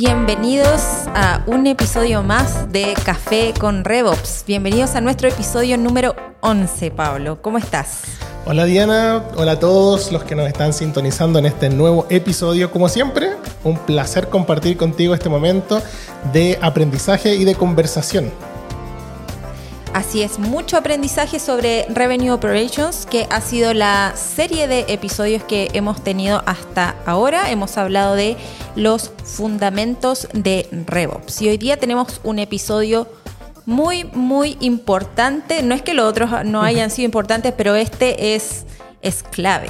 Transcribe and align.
Bienvenidos 0.00 0.80
a 1.14 1.42
un 1.44 1.66
episodio 1.66 2.22
más 2.22 2.72
de 2.72 2.94
Café 3.04 3.52
con 3.60 3.84
RevOps. 3.84 4.44
Bienvenidos 4.46 4.94
a 4.94 5.02
nuestro 5.02 5.28
episodio 5.28 5.76
número 5.76 6.16
11, 6.40 6.90
Pablo. 6.92 7.42
¿Cómo 7.42 7.58
estás? 7.58 8.04
Hola 8.46 8.64
Diana, 8.64 9.22
hola 9.36 9.52
a 9.52 9.58
todos 9.58 10.10
los 10.10 10.24
que 10.24 10.34
nos 10.34 10.48
están 10.48 10.72
sintonizando 10.72 11.38
en 11.38 11.44
este 11.44 11.68
nuevo 11.68 12.06
episodio. 12.08 12.70
Como 12.70 12.88
siempre, 12.88 13.32
un 13.62 13.76
placer 13.76 14.30
compartir 14.30 14.78
contigo 14.78 15.12
este 15.12 15.28
momento 15.28 15.82
de 16.32 16.58
aprendizaje 16.62 17.34
y 17.34 17.44
de 17.44 17.54
conversación. 17.54 18.32
Así 20.00 20.22
es, 20.22 20.38
mucho 20.38 20.78
aprendizaje 20.78 21.38
sobre 21.38 21.84
Revenue 21.90 22.30
Operations, 22.30 23.04
que 23.04 23.26
ha 23.28 23.42
sido 23.42 23.74
la 23.74 24.14
serie 24.16 24.66
de 24.66 24.86
episodios 24.88 25.44
que 25.44 25.68
hemos 25.74 26.02
tenido 26.02 26.42
hasta 26.46 26.96
ahora. 27.04 27.50
Hemos 27.50 27.76
hablado 27.76 28.14
de 28.14 28.38
los 28.76 29.12
fundamentos 29.24 30.26
de 30.32 30.66
RevOps. 30.86 31.42
Y 31.42 31.50
hoy 31.50 31.58
día 31.58 31.76
tenemos 31.76 32.18
un 32.24 32.38
episodio 32.38 33.08
muy, 33.66 34.04
muy 34.04 34.56
importante. 34.60 35.62
No 35.62 35.74
es 35.74 35.82
que 35.82 35.92
los 35.92 36.06
otros 36.06 36.30
no 36.46 36.62
hayan 36.62 36.90
sido 36.90 37.04
importantes, 37.04 37.52
pero 37.54 37.74
este 37.74 38.34
es, 38.34 38.64
es 39.02 39.22
clave. 39.22 39.68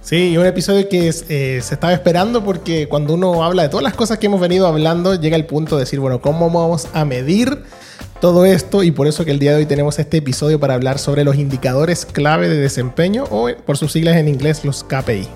Sí, 0.00 0.38
un 0.38 0.46
episodio 0.46 0.88
que 0.88 1.08
eh, 1.08 1.60
se 1.62 1.74
estaba 1.74 1.92
esperando 1.92 2.42
porque 2.42 2.88
cuando 2.88 3.12
uno 3.12 3.44
habla 3.44 3.64
de 3.64 3.68
todas 3.68 3.84
las 3.84 3.94
cosas 3.94 4.16
que 4.16 4.24
hemos 4.24 4.40
venido 4.40 4.66
hablando, 4.66 5.16
llega 5.16 5.36
el 5.36 5.44
punto 5.44 5.76
de 5.76 5.82
decir, 5.82 6.00
bueno, 6.00 6.22
¿cómo 6.22 6.50
vamos 6.50 6.88
a 6.94 7.04
medir? 7.04 7.62
Todo 8.20 8.44
esto 8.44 8.82
y 8.82 8.90
por 8.90 9.06
eso 9.06 9.24
que 9.24 9.30
el 9.30 9.38
día 9.38 9.52
de 9.52 9.58
hoy 9.58 9.66
tenemos 9.66 9.98
este 9.98 10.18
episodio 10.18 10.60
para 10.60 10.74
hablar 10.74 10.98
sobre 10.98 11.24
los 11.24 11.36
indicadores 11.36 12.04
clave 12.04 12.48
de 12.48 12.58
desempeño 12.58 13.24
o 13.30 13.48
por 13.64 13.78
sus 13.78 13.92
siglas 13.92 14.16
en 14.16 14.28
inglés 14.28 14.64
los 14.64 14.84
KPI. 14.84 15.26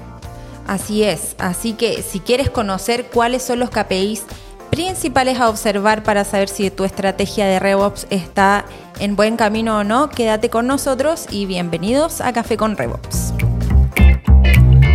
Así 0.66 1.02
es, 1.02 1.34
así 1.38 1.72
que 1.72 2.02
si 2.02 2.20
quieres 2.20 2.50
conocer 2.50 3.06
cuáles 3.12 3.42
son 3.42 3.58
los 3.58 3.70
KPIs 3.70 4.22
principales 4.70 5.41
a 5.41 5.48
observar 5.48 6.02
para 6.02 6.24
saber 6.24 6.48
si 6.48 6.70
tu 6.70 6.84
estrategia 6.84 7.46
de 7.46 7.58
RevOps 7.58 8.06
está 8.10 8.64
en 8.98 9.16
buen 9.16 9.36
camino 9.36 9.78
o 9.78 9.84
no, 9.84 10.10
quédate 10.10 10.50
con 10.50 10.66
nosotros 10.66 11.26
y 11.30 11.46
bienvenidos 11.46 12.20
a 12.20 12.32
Café 12.32 12.56
con 12.56 12.76
RevOps. 12.76 13.32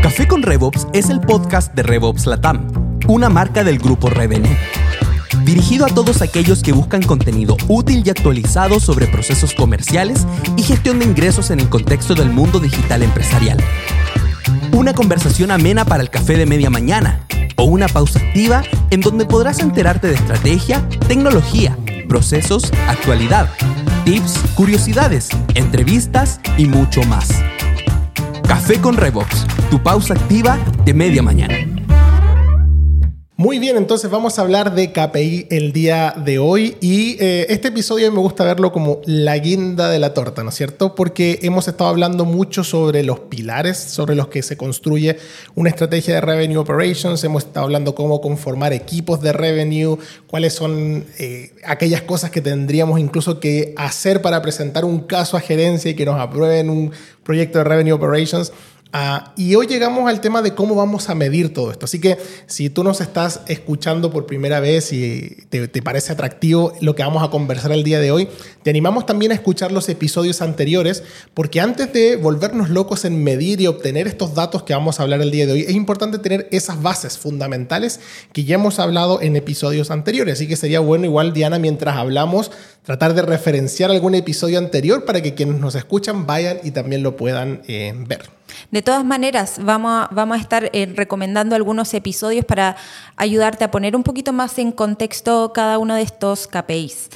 Café 0.04 0.28
con 0.28 0.44
RevOps 0.44 0.88
es 0.94 1.10
el 1.10 1.22
podcast 1.22 1.74
de 1.74 1.84
RevOps 1.84 2.26
Latam, 2.26 2.68
una 3.08 3.30
marca 3.30 3.64
del 3.64 3.80
grupo 3.80 4.10
Revenue 4.10 4.56
dirigido 5.50 5.88
a 5.88 5.90
todos 5.90 6.22
aquellos 6.22 6.62
que 6.62 6.74
buscan 6.74 7.02
contenido 7.02 7.58
útil 7.68 8.04
y 8.06 8.10
actualizado 8.12 8.80
sobre 8.80 9.08
procesos 9.08 9.56
comerciales 9.56 10.28
y 10.56 10.62
gestión 10.62 11.00
de 11.00 11.06
ingresos 11.06 11.50
en 11.50 11.60
el 11.60 11.70
contexto 11.70 12.14
del 12.14 12.30
mundo 12.30 12.60
digital 12.60 13.02
empresarial. 13.02 13.58
Una 14.74 14.94
conversación 14.94 15.50
amena 15.50 15.86
para 15.86 16.04
el 16.04 16.12
café 16.12 16.38
de 16.38 16.46
media 16.46 16.70
mañana 16.70 17.26
o 17.56 17.64
una 17.64 17.88
pausa 17.88 18.20
activa 18.20 18.62
en 18.92 19.02
donde 19.02 19.26
podrás 19.26 19.58
enterarte 19.58 20.08
de 20.08 20.14
estrategia, 20.14 20.88
tecnología, 21.08 21.76
procesos, 22.08 22.72
actualidad, 22.88 23.50
tips, 24.06 24.38
curiosidades, 24.54 25.30
entrevistas 25.56 26.40
y 26.60 26.66
mucho 26.66 27.02
más. 27.06 27.28
Café 28.48 28.80
con 28.80 28.98
Revox, 28.98 29.48
tu 29.72 29.82
pausa 29.82 30.14
activa 30.14 30.60
de 30.86 30.94
media 30.94 31.24
mañana. 31.24 31.79
Muy 33.40 33.58
bien, 33.58 33.78
entonces 33.78 34.12
vamos 34.12 34.38
a 34.38 34.42
hablar 34.42 34.76
de 34.76 34.92
KPI 34.92 35.48
el 35.50 35.72
día 35.72 36.14
de 36.18 36.40
hoy 36.40 36.76
y 36.82 37.16
eh, 37.22 37.46
este 37.48 37.70
episodio 37.70 38.12
me 38.12 38.20
gusta 38.20 38.44
verlo 38.44 38.74
como 38.74 39.00
la 39.06 39.38
guinda 39.38 39.90
de 39.90 39.98
la 39.98 40.14
torta, 40.14 40.44
¿no 40.44 40.50
es 40.50 40.56
cierto? 40.56 40.94
Porque 40.94 41.40
hemos 41.44 41.70
estado 41.70 41.90
hablando 41.90 42.26
mucho 42.26 42.66
sobre 42.66 43.02
los 43.02 43.22
pilares 43.22 43.78
sobre 43.78 44.16
los 44.16 44.28
que 44.28 44.42
se 44.42 44.58
construye 44.58 45.20
una 45.56 45.70
estrategia 45.70 46.16
de 46.16 46.20
revenue 46.20 46.58
operations, 46.58 47.24
hemos 47.24 47.46
estado 47.46 47.64
hablando 47.64 47.96
cómo 47.96 48.20
conformar 48.20 48.74
equipos 48.74 49.22
de 49.22 49.32
revenue, 49.32 49.98
cuáles 50.28 50.52
son 50.52 51.06
eh, 51.18 51.54
aquellas 51.64 52.02
cosas 52.02 52.32
que 52.32 52.42
tendríamos 52.42 53.00
incluso 53.00 53.40
que 53.40 53.74
hacer 53.78 54.22
para 54.22 54.42
presentar 54.42 54.84
un 54.84 55.00
caso 55.00 55.38
a 55.38 55.40
gerencia 55.40 55.90
y 55.92 55.96
que 55.96 56.04
nos 56.04 56.20
aprueben 56.20 56.70
un 56.70 56.92
proyecto 57.24 57.60
de 57.60 57.64
revenue 57.64 57.94
operations. 57.94 58.52
Ah, 58.92 59.34
y 59.38 59.54
hoy 59.54 59.68
llegamos 59.68 60.10
al 60.10 60.20
tema 60.20 60.42
de 60.42 60.56
cómo 60.56 60.74
vamos 60.74 61.10
a 61.10 61.16
medir 61.16 61.54
todo 61.54 61.70
esto. 61.72 61.86
Así 61.86 62.02
que 62.02 62.18
si 62.48 62.72
tú 62.72 62.84
nos 62.84 63.02
estás 63.02 63.42
escuchando 63.48 64.10
por 64.10 64.26
primera 64.26 64.60
vez 64.60 64.92
y 64.92 65.46
te, 65.50 65.68
te, 65.68 65.84
parece 65.84 66.12
atractivo 66.12 66.74
lo 66.82 66.96
que 66.96 67.04
vamos 67.04 67.24
a 67.24 67.30
conversar 67.30 67.72
el 67.72 67.84
día 67.84 68.00
de 68.00 68.10
hoy, 68.10 68.30
te 68.64 68.72
animamos 68.72 69.06
también 69.06 69.32
a 69.32 69.36
escuchar 69.36 69.72
los 69.72 69.90
episodios 69.90 70.42
anteriores, 70.42 71.04
porque 71.36 71.62
antes 71.62 71.94
de 71.94 72.16
volvernos 72.16 72.72
locos 72.72 73.06
en 73.06 73.24
medir 73.24 73.62
y 73.62 73.68
obtener 73.68 74.08
estos 74.08 74.34
datos 74.34 74.64
que 74.64 74.74
vamos 74.74 75.00
a 75.00 75.04
hablar 75.04 75.22
el 75.22 75.30
día 75.30 75.46
de 75.46 75.52
hoy, 75.52 75.62
es 75.62 75.76
importante 75.76 76.18
tener 76.18 76.48
esas 76.52 76.82
bases 76.82 77.20
fundamentales 77.20 78.00
que 78.34 78.44
ya 78.44 78.56
hemos 78.56 78.80
hablado 78.80 79.22
en 79.22 79.36
episodios 79.36 79.92
anteriores. 79.92 80.34
Así 80.34 80.48
que 80.48 80.56
sería 80.56 80.80
bueno 80.80 81.06
igual, 81.06 81.32
Diana, 81.34 81.60
mientras 81.60 81.96
hablamos, 81.96 82.52
tratar 82.90 83.14
de 83.14 83.22
referenciar 83.22 83.92
algún 83.92 84.16
episodio 84.16 84.58
anterior 84.58 85.06
para 85.06 85.22
que 85.22 85.36
quienes 85.36 85.60
nos 85.60 85.76
escuchan 85.76 86.26
vayan 86.26 86.58
y 86.64 86.72
también 86.72 87.04
lo 87.04 87.16
puedan 87.16 87.62
eh, 87.68 87.94
ver. 87.96 88.32
De 88.72 88.82
todas 88.82 89.06
maneras, 89.06 89.58
vamos 89.62 89.92
a, 89.92 90.10
vamos 90.12 90.40
a 90.40 90.42
estar 90.42 90.72
eh, 90.74 90.92
recomendando 90.96 91.56
algunos 91.56 91.94
episodios 91.94 92.46
para 92.46 92.78
ayudarte 93.16 93.64
a 93.64 93.70
poner 93.70 93.96
un 93.96 94.02
poquito 94.02 94.34
más 94.34 94.58
en 94.58 94.72
contexto 94.72 95.54
cada 95.54 95.78
uno 95.78 95.94
de 95.94 96.02
estos 96.02 96.48
KPIs. 96.48 97.10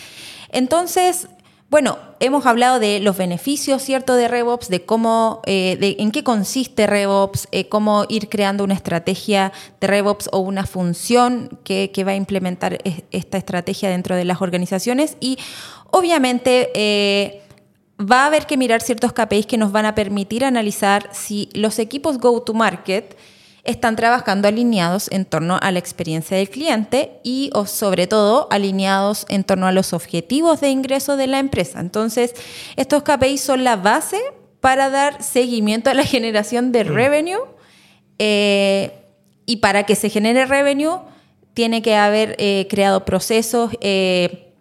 Entonces, 0.50 1.28
bueno, 1.74 1.98
hemos 2.20 2.46
hablado 2.46 2.78
de 2.78 3.00
los 3.00 3.18
beneficios, 3.18 3.82
¿cierto?, 3.82 4.14
de 4.14 4.28
RevOps, 4.28 4.70
de 4.70 4.86
cómo, 4.86 5.42
eh, 5.48 5.76
de 5.80 5.96
en 5.98 6.12
qué 6.12 6.24
consiste 6.24 6.86
RevOps, 6.86 7.48
eh, 7.52 7.68
cómo 7.68 8.06
ir 8.10 8.30
creando 8.30 8.64
una 8.64 8.76
estrategia 8.76 9.52
de 9.82 9.88
RevOps 9.88 10.30
o 10.32 10.38
una 10.38 10.68
función 10.68 11.58
que, 11.64 11.90
que, 11.92 12.04
va 12.04 12.12
a 12.12 12.16
implementar 12.16 12.78
esta 13.10 13.40
estrategia 13.40 13.90
dentro 13.90 14.16
de 14.16 14.24
las 14.24 14.40
organizaciones 14.40 15.18
y 15.20 15.40
obviamente 15.90 17.42
va 18.00 18.22
a 18.22 18.26
haber 18.28 18.46
que 18.46 18.56
mirar 18.56 18.84
ciertos 18.84 19.12
KPIs 19.12 19.48
que 19.48 19.58
nos 19.58 19.72
van 19.72 19.88
a 19.88 19.96
permitir 19.96 20.46
analizar 20.46 21.10
si 21.12 21.50
los 21.56 21.80
equipos 21.80 22.20
go-to-market 22.20 23.18
están 23.64 23.96
trabajando 23.96 24.48
alineados 24.48 25.10
en 25.12 25.26
torno 25.26 25.58
a 25.62 25.72
la 25.72 25.80
experiencia 25.80 26.36
del 26.36 26.50
cliente 26.50 27.20
y 27.24 27.50
o 27.54 27.66
sobre 27.66 28.08
todo 28.08 28.48
alineados 28.52 29.26
en 29.30 29.44
torno 29.44 29.68
a 29.68 29.72
los 29.72 29.94
objetivos 29.94 30.60
de 30.60 30.70
ingreso 30.70 31.16
de 31.16 31.28
la 31.28 31.40
empresa. 31.40 31.80
Entonces, 31.80 32.34
estos 32.76 33.04
KPIs 33.04 33.42
son 33.42 33.64
la 33.64 33.78
base 33.78 34.20
para 34.60 34.90
dar 34.90 35.24
seguimiento 35.24 35.90
a 35.90 35.94
la 35.94 36.04
generación 36.06 36.72
de 36.72 36.84
mm. 36.84 36.88
revenue 36.88 37.40
eh, 38.20 38.92
y 39.46 39.58
para 39.58 39.84
que 39.86 39.96
se 39.96 40.10
genere 40.10 40.46
revenue 40.46 41.00
tiene 41.54 41.82
que 41.82 41.96
haber 41.96 42.36
eh, 42.40 42.68
creado 42.70 43.06
procesos 43.06 43.72
eh, 43.82 44.54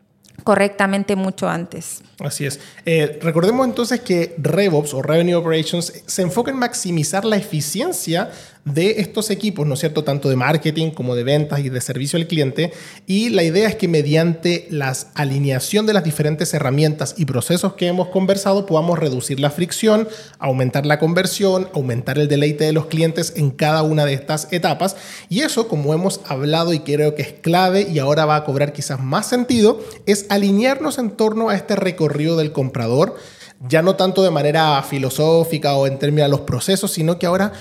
correctamente 0.44 1.16
mucho 1.16 1.48
antes. 1.48 2.02
Así 2.18 2.46
es. 2.46 2.60
Eh, 2.84 3.18
recordemos 3.22 3.66
entonces 3.66 4.00
que 4.00 4.34
RevOps 4.38 4.94
o 4.94 5.02
Revenue 5.02 5.34
Operations 5.34 5.92
se 6.06 6.22
enfoca 6.22 6.50
en 6.50 6.58
maximizar 6.58 7.24
la 7.24 7.36
eficiencia 7.36 8.30
de 8.64 9.00
estos 9.00 9.30
equipos, 9.30 9.66
¿no 9.66 9.74
es 9.74 9.80
cierto? 9.80 10.04
Tanto 10.04 10.28
de 10.28 10.36
marketing 10.36 10.90
como 10.90 11.16
de 11.16 11.24
ventas 11.24 11.60
y 11.60 11.68
de 11.68 11.80
servicio 11.80 12.16
al 12.16 12.26
cliente. 12.26 12.72
Y 13.06 13.30
la 13.30 13.42
idea 13.42 13.68
es 13.68 13.74
que 13.74 13.88
mediante 13.88 14.66
la 14.70 14.96
alineación 15.14 15.84
de 15.86 15.92
las 15.92 16.04
diferentes 16.04 16.54
herramientas 16.54 17.14
y 17.18 17.24
procesos 17.24 17.74
que 17.74 17.88
hemos 17.88 18.08
conversado 18.08 18.66
podamos 18.66 18.98
reducir 18.98 19.40
la 19.40 19.50
fricción, 19.50 20.08
aumentar 20.38 20.86
la 20.86 20.98
conversión, 20.98 21.68
aumentar 21.74 22.18
el 22.18 22.28
deleite 22.28 22.64
de 22.64 22.72
los 22.72 22.86
clientes 22.86 23.32
en 23.36 23.50
cada 23.50 23.82
una 23.82 24.04
de 24.04 24.14
estas 24.14 24.48
etapas. 24.52 24.96
Y 25.28 25.40
eso, 25.40 25.66
como 25.66 25.92
hemos 25.92 26.20
hablado 26.26 26.72
y 26.72 26.80
creo 26.80 27.14
que 27.14 27.22
es 27.22 27.32
clave 27.32 27.88
y 27.92 27.98
ahora 27.98 28.26
va 28.26 28.36
a 28.36 28.44
cobrar 28.44 28.72
quizás 28.72 29.00
más 29.00 29.28
sentido, 29.28 29.80
es 30.06 30.26
alinearnos 30.28 30.98
en 30.98 31.10
torno 31.10 31.48
a 31.48 31.56
este 31.56 31.74
recorrido 31.74 32.36
del 32.36 32.52
comprador 32.52 33.16
ya 33.68 33.80
no 33.80 33.94
tanto 33.94 34.24
de 34.24 34.30
manera 34.30 34.82
filosófica 34.82 35.74
o 35.74 35.86
en 35.86 35.96
términos 35.98 36.26
de 36.26 36.30
los 36.30 36.40
procesos, 36.40 36.90
sino 36.90 37.18
que 37.18 37.26
ahora 37.26 37.52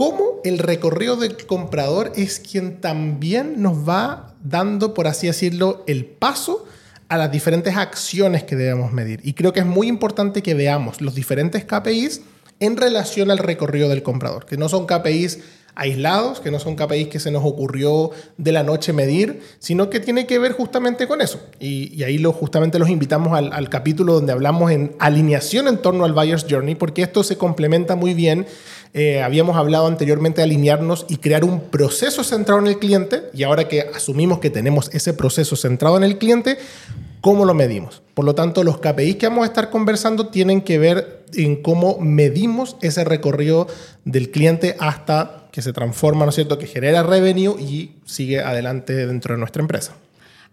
cómo 0.00 0.40
el 0.44 0.56
recorrido 0.56 1.16
del 1.16 1.36
comprador 1.44 2.12
es 2.16 2.40
quien 2.40 2.80
también 2.80 3.60
nos 3.60 3.86
va 3.86 4.34
dando, 4.42 4.94
por 4.94 5.06
así 5.06 5.26
decirlo, 5.26 5.84
el 5.86 6.06
paso 6.06 6.64
a 7.10 7.18
las 7.18 7.30
diferentes 7.30 7.76
acciones 7.76 8.42
que 8.44 8.56
debemos 8.56 8.94
medir. 8.94 9.20
Y 9.24 9.34
creo 9.34 9.52
que 9.52 9.60
es 9.60 9.66
muy 9.66 9.88
importante 9.88 10.42
que 10.42 10.54
veamos 10.54 11.02
los 11.02 11.14
diferentes 11.14 11.66
KPIs 11.66 12.22
en 12.60 12.76
relación 12.76 13.30
al 13.30 13.38
recorrido 13.38 13.88
del 13.88 14.02
comprador, 14.02 14.46
que 14.46 14.56
no 14.56 14.68
son 14.68 14.86
KPIs 14.86 15.40
aislados, 15.74 16.40
que 16.40 16.50
no 16.50 16.58
son 16.58 16.76
KPIs 16.76 17.08
que 17.08 17.20
se 17.20 17.30
nos 17.30 17.44
ocurrió 17.44 18.10
de 18.36 18.52
la 18.52 18.62
noche 18.62 18.92
medir, 18.92 19.40
sino 19.58 19.88
que 19.88 20.00
tiene 20.00 20.26
que 20.26 20.38
ver 20.38 20.52
justamente 20.52 21.08
con 21.08 21.20
eso. 21.20 21.40
Y, 21.58 22.02
ahí 22.02 22.18
lo, 22.18 22.32
justamente 22.32 22.78
los 22.78 22.90
invitamos 22.90 23.36
al, 23.36 23.68
capítulo 23.70 24.14
donde 24.14 24.32
hablamos 24.32 24.70
en 24.70 24.94
alineación 24.98 25.68
en 25.68 25.78
torno 25.78 26.04
al 26.04 26.12
Buyer's 26.12 26.46
Journey, 26.48 26.74
porque 26.74 27.02
esto 27.02 27.22
se 27.22 27.38
complementa 27.38 27.96
muy 27.96 28.14
bien 28.14 28.46
eh, 28.92 29.22
habíamos 29.22 29.56
hablado 29.56 29.86
anteriormente 29.86 30.40
de 30.40 30.46
alinearnos 30.46 31.06
y 31.08 31.18
crear 31.18 31.44
un 31.44 31.60
proceso 31.60 32.24
centrado 32.24 32.60
en 32.60 32.66
el 32.66 32.78
cliente 32.80 33.22
y 33.32 33.44
ahora 33.44 33.68
que 33.68 33.82
asumimos 33.94 34.40
que 34.40 34.50
tenemos 34.50 34.90
ese 34.92 35.14
proceso 35.14 35.54
centrado 35.54 35.96
en 35.96 36.02
el 36.02 36.18
cliente, 36.18 36.58
¿Cómo 37.20 37.44
lo 37.44 37.54
medimos? 37.54 38.02
Por 38.14 38.24
lo 38.24 38.34
tanto, 38.34 38.64
los 38.64 38.78
KPIs 38.78 39.16
que 39.16 39.28
vamos 39.28 39.44
a 39.44 39.46
estar 39.46 39.70
conversando 39.70 40.28
tienen 40.28 40.62
que 40.62 40.78
ver 40.78 41.24
en 41.34 41.62
cómo 41.62 41.98
medimos 41.98 42.76
ese 42.80 43.04
recorrido 43.04 43.66
del 44.04 44.30
cliente 44.30 44.76
hasta 44.78 45.48
que 45.52 45.62
se 45.62 45.72
transforma, 45.72 46.24
¿no 46.24 46.30
es 46.30 46.34
cierto?, 46.36 46.58
que 46.58 46.66
genera 46.66 47.02
revenue 47.02 47.60
y 47.60 47.92
sigue 48.04 48.40
adelante 48.40 48.94
dentro 49.06 49.34
de 49.34 49.38
nuestra 49.38 49.60
empresa. 49.60 49.94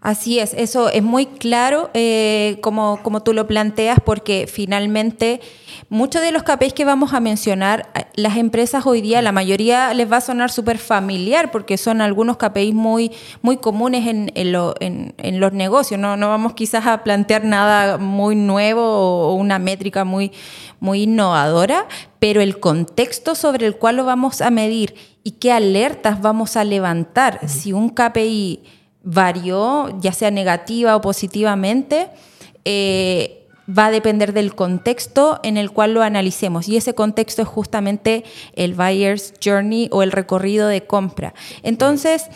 Así 0.00 0.38
es, 0.38 0.54
eso 0.54 0.90
es 0.90 1.02
muy 1.02 1.26
claro 1.26 1.90
eh, 1.92 2.58
como, 2.60 3.02
como 3.02 3.22
tú 3.22 3.32
lo 3.32 3.48
planteas, 3.48 3.98
porque 4.04 4.46
finalmente 4.46 5.40
muchos 5.88 6.22
de 6.22 6.32
los 6.32 6.42
KPIs 6.42 6.74
que 6.74 6.84
vamos 6.84 7.12
a 7.14 7.20
mencionar, 7.20 7.88
eh, 7.94 8.04
las 8.14 8.36
empresas 8.36 8.86
hoy 8.86 9.00
día, 9.00 9.22
la 9.22 9.32
mayoría 9.32 9.94
les 9.94 10.10
va 10.10 10.18
a 10.18 10.20
sonar 10.20 10.50
súper 10.50 10.78
familiar, 10.78 11.50
porque 11.50 11.78
son 11.78 12.00
algunos 12.00 12.36
KPIs 12.36 12.74
muy, 12.74 13.12
muy 13.42 13.56
comunes 13.58 14.06
en, 14.06 14.30
en, 14.34 15.40
los 15.40 15.52
negocios. 15.52 16.00
¿no? 16.00 16.16
no 16.16 16.28
vamos 16.28 16.54
quizás 16.54 16.86
a 16.86 17.02
plantear 17.04 17.44
nada 17.44 17.98
muy 17.98 18.36
nuevo 18.36 18.82
o 18.82 19.34
una 19.34 19.58
métrica 19.58 20.04
muy, 20.04 20.32
muy 20.80 21.02
innovadora, 21.02 21.86
pero 22.18 22.40
el 22.40 22.60
contexto 22.60 23.34
sobre 23.34 23.66
el 23.66 23.76
cual 23.76 23.96
lo 23.96 24.04
vamos 24.04 24.40
a 24.40 24.50
medir 24.50 24.94
y 25.24 25.32
qué 25.32 25.52
alertas 25.52 26.20
vamos 26.20 26.56
a 26.56 26.64
levantar, 26.64 27.48
si 27.48 27.72
un 27.72 27.90
KPI 27.90 28.62
varió, 29.02 29.98
ya 30.00 30.12
sea 30.12 30.30
negativa 30.30 30.96
o 30.96 31.00
positivamente, 31.00 32.10
eh, 32.64 33.47
va 33.68 33.86
a 33.86 33.90
depender 33.90 34.32
del 34.32 34.54
contexto 34.54 35.40
en 35.42 35.56
el 35.56 35.70
cual 35.70 35.94
lo 35.94 36.02
analicemos. 36.02 36.68
Y 36.68 36.76
ese 36.76 36.94
contexto 36.94 37.42
es 37.42 37.48
justamente 37.48 38.24
el 38.54 38.74
buyer's 38.74 39.34
journey 39.44 39.88
o 39.92 40.02
el 40.02 40.12
recorrido 40.12 40.68
de 40.68 40.86
compra. 40.86 41.34
Entonces, 41.62 42.28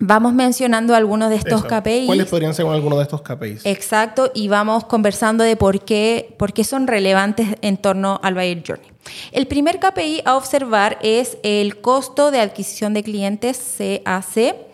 Vamos 0.00 0.34
mencionando 0.34 0.96
algunos 0.96 1.30
de 1.30 1.36
estos 1.36 1.64
KPIs. 1.64 2.06
¿Cuáles 2.06 2.26
podrían 2.26 2.52
ser 2.52 2.66
algunos 2.66 2.98
de 2.98 3.04
estos 3.04 3.22
KPIs? 3.22 3.64
Exacto, 3.64 4.32
y 4.34 4.48
vamos 4.48 4.84
conversando 4.86 5.44
de 5.44 5.54
por 5.54 5.84
qué, 5.84 6.34
por 6.36 6.52
qué 6.52 6.64
son 6.64 6.88
relevantes 6.88 7.46
en 7.62 7.76
torno 7.76 8.18
al 8.24 8.34
Buyer 8.34 8.62
Journey. 8.66 8.88
El 9.30 9.46
primer 9.46 9.78
KPI 9.78 10.22
a 10.24 10.36
observar 10.36 10.98
es 11.02 11.38
el 11.44 11.80
costo 11.80 12.32
de 12.32 12.40
adquisición 12.40 12.92
de 12.92 13.04
clientes 13.04 13.76
CAC 13.78 14.73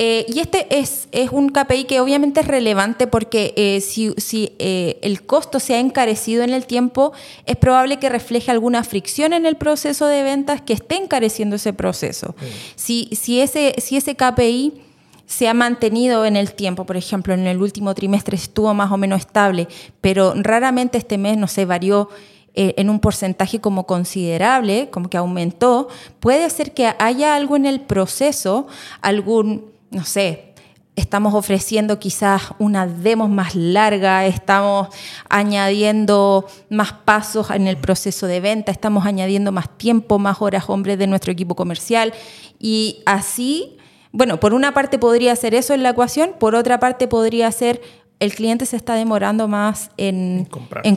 eh, 0.00 0.24
y 0.28 0.38
este 0.38 0.78
es, 0.78 1.08
es, 1.10 1.30
un 1.32 1.48
KPI 1.48 1.84
que 1.84 2.00
obviamente 2.00 2.38
es 2.40 2.46
relevante 2.46 3.08
porque 3.08 3.52
eh, 3.56 3.80
si, 3.80 4.14
si 4.16 4.52
eh, 4.60 4.96
el 5.02 5.26
costo 5.26 5.58
se 5.58 5.74
ha 5.74 5.80
encarecido 5.80 6.44
en 6.44 6.50
el 6.50 6.66
tiempo, 6.66 7.12
es 7.46 7.56
probable 7.56 7.98
que 7.98 8.08
refleje 8.08 8.52
alguna 8.52 8.84
fricción 8.84 9.32
en 9.32 9.44
el 9.44 9.56
proceso 9.56 10.06
de 10.06 10.22
ventas 10.22 10.62
que 10.62 10.72
esté 10.72 10.94
encareciendo 10.94 11.56
ese 11.56 11.72
proceso. 11.72 12.36
Si, 12.76 13.08
si, 13.10 13.40
ese, 13.40 13.74
si 13.78 13.96
ese 13.96 14.14
KPI 14.14 14.82
se 15.26 15.48
ha 15.48 15.54
mantenido 15.54 16.24
en 16.24 16.36
el 16.36 16.54
tiempo, 16.54 16.86
por 16.86 16.96
ejemplo, 16.96 17.34
en 17.34 17.48
el 17.48 17.60
último 17.60 17.92
trimestre 17.92 18.36
estuvo 18.36 18.72
más 18.74 18.92
o 18.92 18.98
menos 18.98 19.22
estable, 19.22 19.66
pero 20.00 20.32
raramente 20.36 20.96
este 20.96 21.18
mes, 21.18 21.36
no 21.36 21.48
se 21.48 21.64
varió 21.64 22.08
en 22.54 22.90
un 22.90 22.98
porcentaje 22.98 23.60
como 23.60 23.86
considerable, 23.86 24.88
como 24.90 25.08
que 25.10 25.16
aumentó, 25.16 25.88
puede 26.18 26.48
ser 26.50 26.74
que 26.74 26.92
haya 26.98 27.36
algo 27.36 27.54
en 27.54 27.66
el 27.66 27.80
proceso, 27.80 28.66
algún 29.00 29.77
no 29.90 30.04
sé, 30.04 30.54
estamos 30.98 31.34
ofreciendo 31.34 31.98
quizás 31.98 32.42
una 32.58 32.86
demo 32.86 33.28
más 33.28 33.54
larga, 33.54 34.26
estamos 34.26 34.88
añadiendo 35.28 36.46
más 36.70 36.92
pasos 36.92 37.50
en 37.50 37.66
el 37.68 37.76
proceso 37.76 38.26
de 38.26 38.40
venta, 38.40 38.72
estamos 38.72 39.06
añadiendo 39.06 39.52
más 39.52 39.68
tiempo, 39.78 40.18
más 40.18 40.42
horas 40.42 40.64
hombres 40.68 40.98
de 40.98 41.06
nuestro 41.06 41.32
equipo 41.32 41.54
comercial 41.54 42.12
y 42.58 43.02
así, 43.06 43.76
bueno, 44.10 44.40
por 44.40 44.54
una 44.54 44.74
parte 44.74 44.98
podría 44.98 45.36
ser 45.36 45.54
eso 45.54 45.72
en 45.72 45.84
la 45.84 45.90
ecuación, 45.90 46.32
por 46.38 46.54
otra 46.54 46.80
parte 46.80 47.06
podría 47.06 47.50
ser 47.52 47.80
el 48.20 48.34
cliente 48.34 48.66
se 48.66 48.74
está 48.74 48.94
demorando 48.94 49.46
más 49.46 49.92
en, 49.96 50.44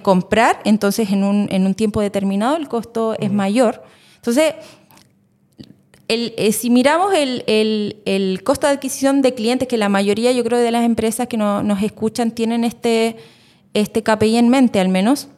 comprar. 0.02 0.60
entonces 0.66 1.12
en 1.12 1.24
un, 1.24 1.48
en 1.52 1.68
un, 1.68 1.76
tiempo 1.76 2.02
determinado 2.02 2.56
el 2.56 2.68
costo 2.68 3.16
es 3.20 3.32
mayor. 3.32 3.84
Entonces, 4.16 4.56
eh, 6.14 6.52
si 6.52 6.70
miramos 6.70 7.14
el, 7.14 8.42
costo 8.44 8.68
de 8.68 8.74
adquisición 8.74 9.22
de 9.22 9.34
clientes, 9.34 9.68
que 9.68 9.78
la 9.78 9.88
mayoría, 9.88 10.32
yo 10.32 10.44
creo, 10.44 10.60
de 10.60 10.72
las 10.72 10.84
empresas 10.84 11.28
que 11.28 11.38
nos 11.38 11.82
escuchan 11.82 12.32
tienen 12.32 12.64
este, 12.64 13.16
este 13.74 14.04
KPI 14.04 14.38
en 14.38 14.50
mente 14.50 14.80
al 14.80 14.90
menos, 14.90 15.30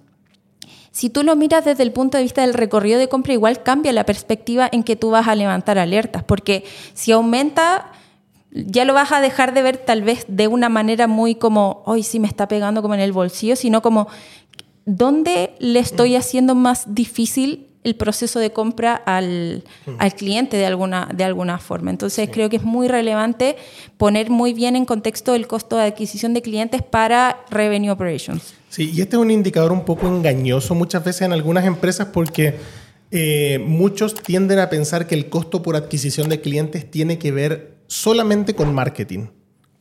si 0.93 1.09
tú 1.09 1.23
lo 1.23 1.35
miras 1.35 1.65
desde 1.65 1.81
el 1.81 1.91
punto 1.91 2.17
de 2.17 2.23
vista 2.23 2.41
del 2.41 2.53
recorrido 2.53 2.99
de 2.99 3.09
compra, 3.09 3.33
igual 3.33 3.63
cambia 3.63 3.91
la 3.93 4.05
perspectiva 4.05 4.69
en 4.71 4.83
que 4.83 4.95
tú 4.95 5.09
vas 5.09 5.27
a 5.27 5.35
levantar 5.35 5.79
alertas, 5.79 6.23
porque 6.23 6.65
si 6.93 7.11
aumenta, 7.11 7.91
ya 8.51 8.85
lo 8.85 8.93
vas 8.93 9.11
a 9.11 9.19
dejar 9.19 9.55
de 9.55 9.63
ver 9.63 9.77
tal 9.77 10.03
vez 10.03 10.25
de 10.27 10.47
una 10.47 10.69
manera 10.69 11.07
muy 11.07 11.33
como, 11.33 11.81
hoy 11.85 12.03
sí 12.03 12.19
me 12.19 12.27
está 12.27 12.47
pegando 12.47 12.83
como 12.83 12.93
en 12.93 12.99
el 12.99 13.11
bolsillo, 13.11 13.55
sino 13.55 13.81
como, 13.81 14.07
¿dónde 14.85 15.55
le 15.57 15.79
estoy 15.79 16.15
haciendo 16.15 16.53
más 16.53 16.93
difícil 16.93 17.72
el 17.83 17.95
proceso 17.95 18.39
de 18.39 18.51
compra 18.51 18.95
al, 18.95 19.63
cliente 20.17 20.57
de 20.57 20.65
alguna, 20.65 21.09
de 21.13 21.23
alguna 21.23 21.59
forma. 21.59 21.91
Entonces 21.91 22.29
creo 22.31 22.49
que 22.49 22.57
es 22.57 22.63
muy 22.63 22.87
relevante 22.87 23.57
poner 23.97 24.29
muy 24.29 24.53
bien 24.53 24.75
en 24.75 24.85
contexto 24.85 25.35
el 25.35 25.47
costo 25.47 25.77
de 25.77 25.83
adquisición 25.83 26.33
de 26.33 26.41
clientes 26.41 26.81
para 26.81 27.43
Revenue 27.49 27.91
Operations. 27.91 28.53
Sí, 28.69 28.91
y 28.93 29.01
este 29.01 29.15
es 29.17 29.21
un 29.21 29.31
indicador 29.31 29.71
un 29.71 29.85
poco 29.85 30.07
engañoso 30.07 30.75
muchas 30.75 31.03
veces 31.03 31.23
en 31.23 31.33
algunas 31.33 31.65
empresas 31.65 32.07
porque 32.07 32.55
eh, 33.11 33.59
muchos 33.59 34.15
tienden 34.15 34.59
a 34.59 34.69
pensar 34.69 35.05
que 35.05 35.15
el 35.15 35.29
costo 35.29 35.61
por 35.61 35.75
adquisición 35.75 36.29
de 36.29 36.41
clientes 36.41 36.89
tiene 36.89 37.19
que 37.19 37.31
ver 37.31 37.75
solamente 37.87 38.55
con 38.55 38.73
marketing 38.73 39.27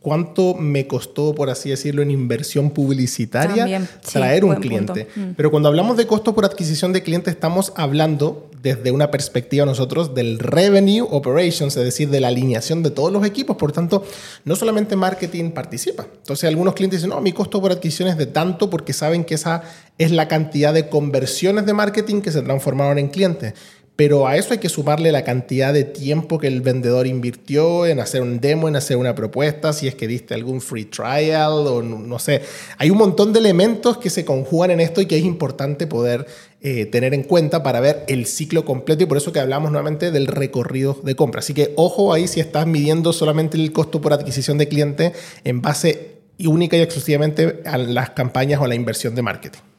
cuánto 0.03 0.55
me 0.55 0.87
costó, 0.87 1.35
por 1.35 1.49
así 1.49 1.71
decirlo, 1.71 2.03
en 2.03 2.11
inversión 2.11 2.71
publicitaria 2.71 3.89
traer 4.13 4.45
un 4.45 4.57
cliente. 4.57 5.09
Mm. 5.15 5.31
Pero 5.37 5.51
cuando 5.51 5.69
hablamos 5.69 5.97
de 5.97 6.07
costo 6.07 6.35
por 6.35 6.45
adquisición 6.45 6.93
de 6.93 7.03
clientes, 7.03 7.33
estamos 7.35 7.73
hablando 7.77 8.51
desde 8.63 8.91
una 8.91 9.11
perspectiva 9.11 9.65
nosotros 9.65 10.15
del 10.15 10.39
revenue 10.39 11.07
operations, 11.09 11.77
es 11.77 11.85
decir, 11.85 12.11
de 12.11 12.21
la 12.21 12.29
alineación 12.29 12.83
de 12.83 12.91
todos 12.91 13.13
los 13.13 13.25
equipos. 13.25 13.57
Por 13.57 13.73
tanto, 13.73 14.05
no 14.45 14.57
solamente 14.57 14.97
marketing 14.97 15.51
participa. 15.51 16.07
Entonces, 16.17 16.49
algunos 16.49 16.75
clientes 16.75 17.01
dicen, 17.01 17.11
no, 17.11 17.21
mi 17.21 17.33
costo 17.33 17.61
por 17.61 17.73
adquisición 17.73 18.09
es 18.09 18.19
de 18.19 18.27
tanto 18.27 18.71
porque 18.71 18.93
saben 18.93 19.25
que 19.25 19.35
esa 19.35 19.63
es 19.99 20.11
la 20.11 20.27
cantidad 20.29 20.75
de 20.75 20.89
conversiones 20.89 21.65
de 21.65 21.75
marketing 21.75 22.23
que 22.23 22.33
se 22.33 22.43
transformaron 22.43 22.99
en 22.99 23.09
clientes 23.09 23.55
pero 23.95 24.27
a 24.27 24.37
eso 24.37 24.55
hay 24.55 24.59
que 24.59 24.71
sumarle 24.71 25.13
la 25.13 25.23
cantidad 25.23 25.73
de 25.73 25.85
tiempo 25.85 26.39
que 26.39 26.47
el 26.47 26.63
vendedor 26.63 27.07
invirtió 27.07 27.87
en 27.87 28.01
hacer 28.01 28.23
un 28.23 28.41
demo, 28.41 28.67
en 28.67 28.77
hacer 28.77 28.97
una 28.97 29.15
propuesta, 29.15 29.73
si 29.75 29.87
es 29.87 29.95
que 29.95 30.07
diste 30.07 30.33
algún 30.33 30.63
free 30.63 30.87
trial 30.87 31.67
o 31.67 31.83
no, 31.83 32.19
sé. 32.19 32.41
Hay 32.79 32.89
un 32.89 32.97
montón 32.97 33.35
de 33.35 33.41
elementos 33.41 33.99
que 33.99 34.09
se 34.09 34.25
conjugan 34.25 34.71
en 34.71 34.81
esto 34.81 35.03
y 35.03 35.07
que 35.07 35.19
es 35.19 35.25
importante 35.25 35.87
poder 35.87 36.27
eh, 36.63 36.87
tener 36.87 37.13
en 37.13 37.23
cuenta 37.23 37.63
para 37.63 37.81
ver 37.81 38.05
el 38.09 38.25
ciclo 38.27 38.65
completo 38.65 39.03
y 39.03 39.07
por 39.07 39.19
eso 39.19 39.31
que 39.31 39.41
hablamos 39.41 39.71
nuevamente 39.71 40.11
del 40.11 40.27
recorrido 40.27 40.99
de 41.03 41.15
compra. 41.15 41.41
Así 41.41 41.53
que 41.53 41.75
ojo 41.77 42.15
ahí 42.15 42.29
si 42.29 42.41
estás 42.41 42.67
midiendo 42.67 43.13
solamente 43.13 43.59
el 43.59 43.73
costo 43.73 44.01
por 44.01 44.15
adquisición 44.15 44.57
de 44.57 44.69
cliente 44.69 45.13
en 45.45 45.61
base 45.61 46.23
única 46.39 46.77
y 46.77 46.81
exclusivamente 46.81 47.63
a 47.67 47.77
las 47.77 48.11
campañas 48.11 48.61
o 48.61 48.65
a 48.65 48.69
la 48.69 48.75
inversión 48.75 49.15
de 49.15 49.23
marketing. 49.23 49.72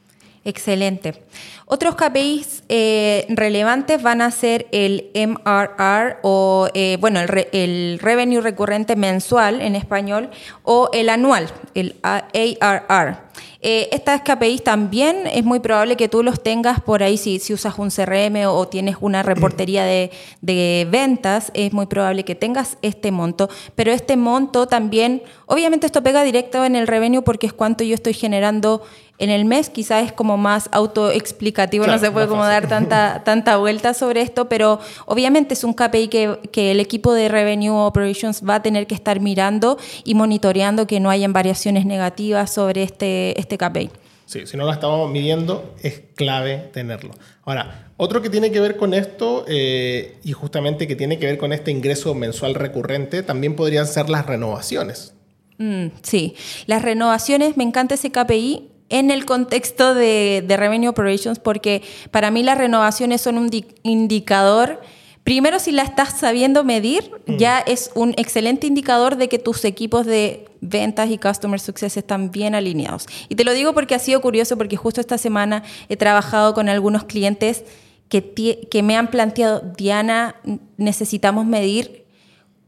Excelente. 0.44 1.22
Otros 1.64 1.94
KPIs 1.94 2.64
eh, 2.68 3.24
relevantes 3.30 4.02
van 4.02 4.20
a 4.20 4.30
ser 4.30 4.66
el 4.72 5.10
MRR 5.14 6.18
o, 6.22 6.68
eh, 6.74 6.98
bueno, 7.00 7.20
el, 7.20 7.48
el, 7.52 7.98
revenue 7.98 8.42
recurrente 8.42 8.94
mensual 8.94 9.62
en 9.62 9.74
español 9.74 10.30
o 10.62 10.90
el 10.92 11.08
anual, 11.08 11.50
el 11.74 11.96
ARR. 12.02 13.24
Eh, 13.66 13.88
estas 13.92 14.20
KPIs 14.20 14.62
también 14.62 15.26
es 15.26 15.42
muy 15.42 15.58
probable 15.58 15.96
que 15.96 16.06
tú 16.06 16.22
los 16.22 16.42
tengas 16.42 16.82
por 16.82 17.02
ahí 17.02 17.16
si, 17.16 17.38
si 17.38 17.54
usas 17.54 17.78
un 17.78 17.88
CRM 17.88 18.46
o, 18.46 18.68
tienes 18.68 18.96
una 19.00 19.22
reportería 19.22 19.84
de, 19.84 20.10
de, 20.42 20.86
ventas, 20.90 21.50
es 21.54 21.72
muy 21.72 21.86
probable 21.86 22.26
que 22.26 22.34
tengas 22.34 22.76
este 22.82 23.10
monto, 23.10 23.48
pero 23.74 23.90
este 23.90 24.18
monto 24.18 24.66
también, 24.66 25.22
obviamente 25.46 25.86
esto 25.86 26.02
pega 26.02 26.22
directo 26.24 26.62
en 26.66 26.76
el 26.76 26.86
revenue 26.86 27.22
porque 27.22 27.46
es 27.46 27.54
cuánto 27.54 27.84
yo 27.84 27.94
estoy 27.94 28.12
generando 28.12 28.82
en 29.18 29.30
el 29.30 29.44
mes, 29.44 29.70
quizás 29.70 30.06
es 30.06 30.12
como 30.12 30.36
más 30.36 30.68
autoexplicativo, 30.72 31.86
no 31.86 31.98
se 31.98 32.10
puede 32.10 32.26
como 32.26 32.44
dar 32.44 32.68
tanta, 32.68 33.22
tanta 33.24 33.56
vuelta 33.58 33.94
sobre 33.94 34.22
esto, 34.22 34.48
pero 34.48 34.80
obviamente 35.06 35.54
es 35.54 35.62
un 35.62 35.72
KPI 35.72 36.08
que, 36.08 36.38
que 36.50 36.72
el 36.72 36.80
equipo 36.80 37.12
de 37.12 37.28
Revenue 37.28 37.86
Operations 37.86 38.42
va 38.48 38.56
a 38.56 38.62
tener 38.62 38.86
que 38.86 38.94
estar 38.94 39.20
mirando 39.20 39.78
y 40.04 40.14
monitoreando 40.14 40.86
que 40.86 40.98
no 40.98 41.10
hayan 41.10 41.32
variaciones 41.32 41.86
negativas 41.86 42.52
sobre 42.52 42.82
este, 42.82 43.38
este 43.38 43.56
KPI. 43.56 43.90
Sí, 44.26 44.46
si 44.46 44.56
no 44.56 44.64
lo 44.64 44.72
estamos 44.72 45.10
midiendo, 45.10 45.74
es 45.82 46.02
clave 46.16 46.70
tenerlo. 46.72 47.12
Ahora, 47.44 47.92
otro 47.98 48.22
que 48.22 48.30
tiene 48.30 48.50
que 48.50 48.58
ver 48.58 48.76
con 48.76 48.94
esto, 48.94 49.44
eh, 49.46 50.18
y 50.24 50.32
justamente 50.32 50.88
que 50.88 50.96
tiene 50.96 51.18
que 51.18 51.26
ver 51.26 51.38
con 51.38 51.52
este 51.52 51.70
ingreso 51.70 52.14
mensual 52.14 52.54
recurrente, 52.54 53.22
también 53.22 53.54
podrían 53.54 53.86
ser 53.86 54.08
las 54.08 54.26
renovaciones. 54.26 55.14
Mm, 55.58 55.88
sí, 56.02 56.34
las 56.66 56.82
renovaciones, 56.82 57.56
me 57.56 57.64
encanta 57.64 57.94
ese 57.94 58.10
KPI 58.10 58.70
en 58.88 59.10
el 59.10 59.24
contexto 59.24 59.94
de, 59.94 60.44
de 60.46 60.56
Revenue 60.56 60.88
Operations, 60.88 61.38
porque 61.38 61.82
para 62.10 62.30
mí 62.30 62.42
las 62.42 62.58
renovaciones 62.58 63.20
son 63.20 63.38
un 63.38 63.50
indicador 63.82 64.80
Primero, 65.24 65.58
si 65.58 65.72
la 65.72 65.82
estás 65.82 66.18
sabiendo 66.18 66.64
medir, 66.64 67.10
mm. 67.26 67.36
ya 67.36 67.58
es 67.58 67.90
un 67.94 68.10
excelente 68.18 68.66
indicador 68.66 69.16
de 69.16 69.28
que 69.30 69.38
tus 69.38 69.64
equipos 69.64 70.04
de 70.04 70.44
ventas 70.60 71.10
y 71.10 71.16
Customer 71.16 71.58
Success 71.58 71.96
están 71.96 72.30
bien 72.30 72.54
alineados. 72.54 73.06
Y 73.30 73.34
te 73.34 73.44
lo 73.44 73.54
digo 73.54 73.72
porque 73.72 73.94
ha 73.94 73.98
sido 73.98 74.20
curioso, 74.20 74.58
porque 74.58 74.76
justo 74.76 75.00
esta 75.00 75.16
semana 75.16 75.64
he 75.88 75.96
trabajado 75.96 76.52
con 76.52 76.68
algunos 76.68 77.04
clientes 77.04 77.64
que, 78.10 78.68
que 78.70 78.82
me 78.82 78.96
han 78.98 79.08
planteado, 79.08 79.60
Diana, 79.60 80.36
necesitamos 80.76 81.46
medir 81.46 82.03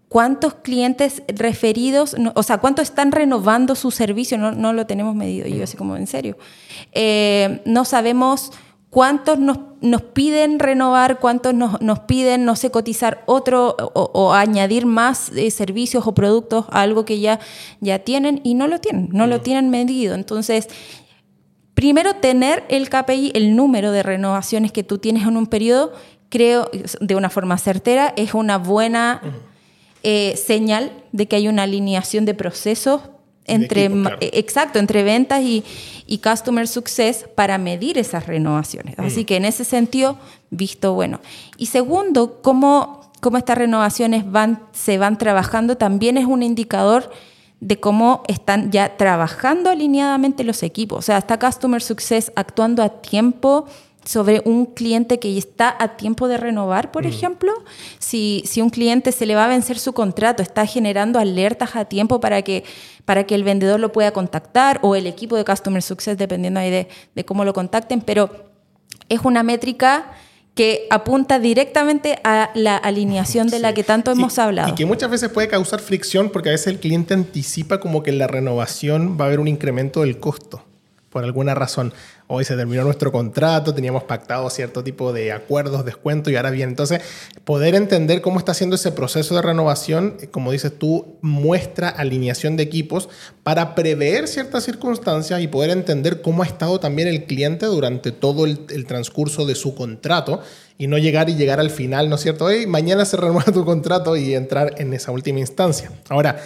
cuántos 0.08 0.54
clientes 0.54 1.22
referidos, 1.28 2.16
o 2.34 2.42
sea, 2.42 2.58
cuántos 2.58 2.84
están 2.84 3.12
renovando 3.12 3.75
su 3.75 3.90
servicio, 3.90 4.38
no, 4.38 4.52
no 4.52 4.72
lo 4.72 4.86
tenemos 4.86 5.14
medido. 5.14 5.46
Yo 5.46 5.64
así 5.64 5.76
como, 5.76 5.96
en 5.96 6.06
serio. 6.06 6.36
Eh, 6.92 7.62
no 7.64 7.84
sabemos 7.84 8.52
cuántos 8.90 9.38
nos, 9.38 9.58
nos, 9.80 10.02
piden 10.02 10.58
renovar, 10.58 11.18
cuántos 11.18 11.54
nos, 11.54 11.80
nos, 11.82 12.00
piden, 12.00 12.44
no 12.44 12.56
sé, 12.56 12.70
cotizar 12.70 13.25
otro 13.26 13.76
o, 13.94 14.32
añadir 14.32 14.86
más 14.86 15.30
eh, 15.30 15.50
servicios 15.50 16.06
o 16.06 16.14
productos 16.14 16.66
a 16.70 16.82
algo 16.82 17.04
que 17.04 17.20
ya, 17.20 17.40
ya 17.80 17.98
tienen 17.98 18.40
y 18.44 18.54
no 18.54 18.68
lo 18.68 18.80
tienen, 18.80 19.08
no 19.12 19.26
lo 19.26 19.40
tienen 19.40 19.70
medido. 19.70 20.14
Entonces, 20.14 20.68
primero 21.75 22.14
tener 22.14 22.64
el 22.68 22.88
KPI, 22.88 23.32
el 23.34 23.56
número 23.56 23.90
de 23.90 24.02
renovaciones 24.02 24.72
que 24.72 24.84
tú 24.84 24.98
tienes 24.98 25.25
en 25.25 25.36
un 25.36 25.46
periodo, 25.46 25.92
creo, 26.28 26.70
de 27.00 27.16
una 27.16 27.28
forma 27.28 27.58
certera, 27.58 28.14
es 28.16 28.34
una 28.34 28.56
buena... 28.56 29.20
Eh, 30.08 30.36
señal 30.36 30.92
de 31.10 31.26
que 31.26 31.34
hay 31.34 31.48
una 31.48 31.64
alineación 31.64 32.26
de 32.26 32.34
procesos 32.34 33.00
entre, 33.44 33.90
exacto, 34.20 34.78
entre 34.78 35.02
ventas 35.02 35.42
y, 35.42 35.64
y, 36.06 36.18
customer 36.18 36.68
success 36.68 37.26
para 37.34 37.58
medir 37.58 37.98
esas 37.98 38.25
renovaciones. 38.28 38.96
Así 39.00 39.25
que 39.25 39.34
en 39.34 39.44
ese 39.44 39.64
sentido, 39.64 40.16
visto 40.50 40.94
bueno. 40.94 41.18
Y 41.56 41.66
segundo, 41.66 42.40
cómo, 42.40 43.10
cómo 43.20 43.36
estas 43.36 43.58
renovaciones 43.58 44.30
van, 44.30 44.62
se 44.70 44.96
van 44.96 45.18
trabajando 45.18 45.76
también 45.76 46.18
es 46.18 46.26
un 46.26 46.44
indicador 46.44 47.10
de 47.58 47.80
cómo 47.80 48.22
están 48.28 48.70
ya 48.70 48.96
trabajando 48.96 49.70
alineadamente 49.70 50.44
los 50.44 50.62
equipos. 50.62 50.98
O 51.00 51.02
sea, 51.02 51.18
está 51.18 51.36
Customer 51.40 51.82
Success 51.82 52.30
actuando 52.36 52.80
a 52.84 52.90
tiempo 52.90 53.66
sobre 54.06 54.40
un 54.44 54.66
cliente 54.66 55.18
que 55.18 55.36
está 55.36 55.76
a 55.78 55.96
tiempo 55.96 56.28
de 56.28 56.36
renovar, 56.36 56.92
por 56.92 57.04
mm. 57.04 57.08
ejemplo, 57.08 57.52
si, 57.98 58.42
si 58.46 58.62
un 58.62 58.70
cliente 58.70 59.12
se 59.12 59.26
le 59.26 59.34
va 59.34 59.44
a 59.44 59.48
vencer 59.48 59.78
su 59.78 59.92
contrato, 59.92 60.42
está 60.42 60.64
generando 60.64 61.18
alertas 61.18 61.75
a 61.75 61.84
tiempo 61.84 62.20
para 62.20 62.42
que, 62.42 62.64
para 63.04 63.25
que 63.25 63.34
el 63.34 63.42
vendedor 63.42 63.80
lo 63.80 63.92
pueda 63.92 64.12
contactar 64.12 64.78
o 64.82 64.94
el 64.94 65.06
equipo 65.06 65.36
de 65.36 65.44
Customer 65.44 65.82
Success, 65.82 66.16
dependiendo 66.16 66.60
ahí 66.60 66.70
de, 66.70 66.88
de 67.14 67.25
cómo 67.25 67.44
lo 67.44 67.52
contacten, 67.52 68.00
pero 68.00 68.30
es 69.08 69.20
una 69.25 69.42
métrica 69.42 70.12
que 70.54 70.86
apunta 70.88 71.38
directamente 71.38 72.18
a 72.25 72.50
la 72.54 72.76
alineación 72.76 73.48
de 73.48 73.58
la 73.58 73.75
que 73.75 73.82
tanto 73.82 74.12
hemos 74.12 74.38
hablado. 74.38 74.70
Y 74.70 74.75
que 74.75 74.86
muchas 74.86 75.10
veces 75.10 75.30
puede 75.30 75.48
causar 75.48 75.80
fricción 75.80 76.30
porque 76.30 76.48
a 76.48 76.52
veces 76.52 76.68
el 76.68 76.78
cliente 76.78 77.12
anticipa 77.12 77.80
como 77.80 78.04
que 78.04 78.10
en 78.10 78.18
la 78.18 78.28
renovación 78.28 79.18
va 79.20 79.25
a 79.25 79.28
haber 79.28 79.40
un 79.40 79.48
incremento 79.48 80.02
del 80.02 80.18
costo 80.18 80.64
por 81.10 81.25
alguna 81.25 81.54
razón. 81.54 81.94
Hoy 82.28 82.45
se 82.45 82.56
terminó 82.56 82.83
nuestro 82.83 83.12
contrato, 83.12 83.73
teníamos 83.73 84.02
pactado 84.02 84.50
cierto 84.50 84.83
tipo 84.83 85.12
de 85.12 85.30
acuerdos, 85.30 85.85
descuento 85.85 86.28
y 86.28 86.35
ahora 86.35 86.50
bien. 86.50 86.71
Entonces, 86.71 87.00
poder 87.45 87.76
entender 87.76 88.21
cómo 88.21 88.40
está 88.40 88.50
haciendo 88.50 88.75
ese 88.75 88.90
proceso 88.90 89.37
de 89.37 89.42
renovación, 89.42 90.16
eh, 90.21 90.26
como 90.26 90.50
dices 90.50 90.76
tú, 90.76 91.18
muestra 91.21 91.88
alineación 91.88 92.56
de 92.56 92.64
equipos 92.64 93.09
para 93.45 93.76
prever 93.76 94.26
ciertas 94.26 94.64
circunstancias 94.64 95.40
y 95.40 95.47
poder 95.47 95.71
entender 95.71 96.21
cómo 96.21 96.42
ha 96.42 96.47
estado 96.47 96.80
también 96.80 97.06
el 97.06 97.26
cliente 97.26 97.66
durante 97.66 98.11
todo 98.11 98.45
el, 98.45 98.87
transcurso 98.87 99.47
de 99.47 99.54
su 99.54 99.76
contrato 99.76 100.42
y 100.78 100.88
no 100.88 100.99
llegar 100.99 101.30
y 101.30 101.37
llegar 101.37 101.61
al 101.61 101.71
final, 101.71 102.09
¿no 102.09 102.16
es 102.16 102.23
cierto? 102.23 102.50
Hey, 102.50 102.66
mañana 102.66 103.04
se 103.04 103.16
renueva 103.16 103.52
tu 103.52 103.64
contrato 103.64 104.16
y 104.16 104.35
entrar 104.35 104.75
en 104.78 104.92
esa 104.92 105.12
última 105.12 105.38
instancia. 105.38 105.92
Ahora, 106.09 106.40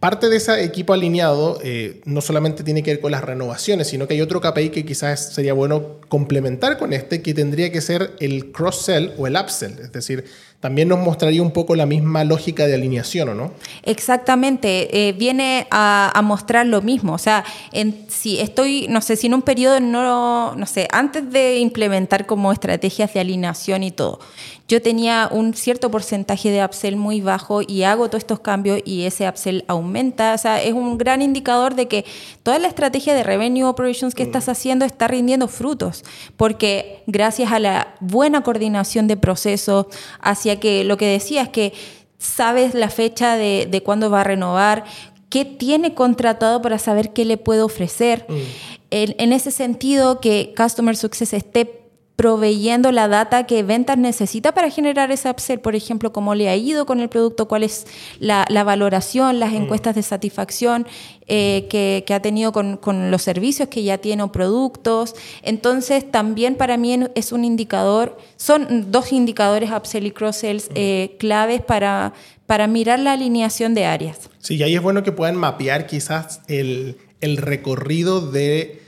Parte 0.00 0.28
de 0.28 0.36
ese 0.36 0.62
equipo 0.62 0.92
alineado 0.92 1.58
eh, 1.64 2.02
no 2.04 2.20
solamente 2.20 2.62
tiene 2.62 2.84
que 2.84 2.92
ver 2.92 3.00
con 3.00 3.10
las 3.10 3.24
renovaciones, 3.24 3.88
sino 3.88 4.06
que 4.06 4.14
hay 4.14 4.20
otro 4.20 4.40
KPI 4.40 4.70
que 4.70 4.84
quizás 4.84 5.32
sería 5.34 5.54
bueno 5.54 6.00
complementar 6.08 6.78
con 6.78 6.92
este, 6.92 7.20
que 7.20 7.34
tendría 7.34 7.72
que 7.72 7.80
ser 7.80 8.12
el 8.20 8.52
cross-sell 8.52 9.14
o 9.18 9.26
el 9.26 9.34
upsell. 9.34 9.72
Es 9.80 9.90
decir, 9.90 10.24
también 10.60 10.88
nos 10.88 10.98
mostraría 10.98 11.40
un 11.40 11.52
poco 11.52 11.76
la 11.76 11.86
misma 11.86 12.24
lógica 12.24 12.66
de 12.66 12.74
alineación, 12.74 13.28
¿o 13.28 13.34
no? 13.34 13.52
Exactamente, 13.84 15.08
eh, 15.08 15.12
viene 15.12 15.68
a, 15.70 16.20
mostrar 16.24 16.66
lo 16.66 16.82
mismo. 16.82 17.12
O 17.12 17.18
sea, 17.18 17.44
si 18.08 18.40
estoy, 18.40 18.86
no 18.88 19.00
sé, 19.00 19.14
si 19.14 19.28
en 19.28 19.34
un 19.34 19.42
periodo 19.42 19.78
no, 19.78 20.56
no 20.56 20.66
sé, 20.66 20.88
antes 20.90 21.30
de 21.30 21.58
implementar 21.58 22.26
como 22.26 22.52
estrategias 22.52 23.14
de 23.14 23.20
alineación 23.20 23.84
y 23.84 23.92
todo, 23.92 24.18
yo 24.68 24.82
tenía 24.82 25.30
un 25.32 25.54
cierto 25.54 25.90
porcentaje 25.90 26.50
de 26.50 26.62
upsell 26.62 26.96
muy 26.96 27.22
bajo 27.22 27.62
y 27.66 27.84
hago 27.84 28.08
todos 28.08 28.22
estos 28.22 28.40
cambios 28.40 28.80
y 28.84 29.04
ese 29.04 29.26
upsell 29.26 29.64
aumenta. 29.66 30.34
O 30.34 30.38
sea, 30.38 30.62
es 30.62 30.74
un 30.74 30.98
gran 30.98 31.22
indicador 31.22 31.74
de 31.74 31.88
que 31.88 32.04
toda 32.42 32.58
la 32.58 32.68
estrategia 32.68 33.14
de 33.14 33.22
revenue 33.22 33.66
operations 33.66 34.14
que 34.14 34.22
estás 34.22 34.46
mm. 34.46 34.50
haciendo 34.50 34.84
está 34.84 35.08
rindiendo 35.08 35.48
frutos, 35.48 36.04
porque 36.36 37.02
gracias 37.06 37.50
a 37.50 37.58
la 37.58 37.94
buena 38.00 38.42
coordinación 38.42 39.06
de 39.06 39.16
procesos, 39.16 39.86
hacia 40.20 40.47
que 40.56 40.84
lo 40.84 40.96
que 40.96 41.06
decía 41.06 41.42
es 41.42 41.48
que 41.48 41.72
sabes 42.18 42.74
la 42.74 42.90
fecha 42.90 43.36
de, 43.36 43.66
de 43.70 43.82
cuándo 43.82 44.10
va 44.10 44.22
a 44.22 44.24
renovar, 44.24 44.84
qué 45.28 45.44
tiene 45.44 45.94
contratado 45.94 46.62
para 46.62 46.78
saber 46.78 47.12
qué 47.12 47.24
le 47.24 47.36
puede 47.36 47.62
ofrecer. 47.62 48.26
Mm. 48.28 48.34
En, 48.90 49.14
en, 49.18 49.32
ese 49.32 49.50
sentido, 49.50 50.20
que 50.20 50.54
Customer 50.56 50.96
Success 50.96 51.32
esté 51.34 51.77
proveyendo 52.18 52.90
la 52.90 53.06
data 53.06 53.46
que 53.46 53.62
ventas 53.62 53.96
necesita 53.96 54.52
para 54.52 54.70
generar 54.70 55.12
ese 55.12 55.30
upsell, 55.30 55.60
por 55.60 55.76
ejemplo, 55.76 56.12
cómo 56.12 56.34
le 56.34 56.48
ha 56.48 56.56
ido 56.56 56.84
con 56.84 56.98
el 56.98 57.08
producto, 57.08 57.46
cuál 57.46 57.62
es 57.62 57.86
la, 58.18 58.44
valoración, 58.64 59.38
las 59.38 59.52
mm. 59.52 59.56
encuestas 59.56 59.94
de 59.94 60.02
satisfacción 60.02 60.84
eh, 61.28 61.68
que, 61.70 62.12
ha 62.12 62.20
tenido 62.20 62.50
con, 62.50 62.80
los 63.12 63.22
servicios 63.22 63.68
que 63.68 63.84
ya 63.84 63.98
tiene 63.98 64.24
o 64.24 64.32
productos. 64.32 65.14
Entonces, 65.44 66.10
también 66.10 66.56
para 66.56 66.76
mí 66.76 66.98
es 67.14 67.30
un 67.30 67.44
indicador, 67.44 68.18
son 68.36 68.90
dos 68.90 69.12
indicadores 69.12 69.70
upsell 69.70 70.04
y 70.04 70.10
cross-sells 70.10 70.70
mm. 70.70 70.74
eh, 70.74 71.16
claves 71.20 71.62
para, 71.62 72.14
para 72.46 72.66
mirar 72.66 72.98
la 72.98 73.12
alineación 73.12 73.74
de 73.74 73.84
áreas. 73.84 74.28
Sí, 74.40 74.56
y 74.56 74.64
ahí 74.64 74.74
es 74.74 74.82
bueno 74.82 75.04
que 75.04 75.12
puedan 75.12 75.36
mapear 75.36 75.86
quizás 75.86 76.40
el, 76.48 76.96
el 77.20 77.36
recorrido 77.36 78.28
de 78.28 78.87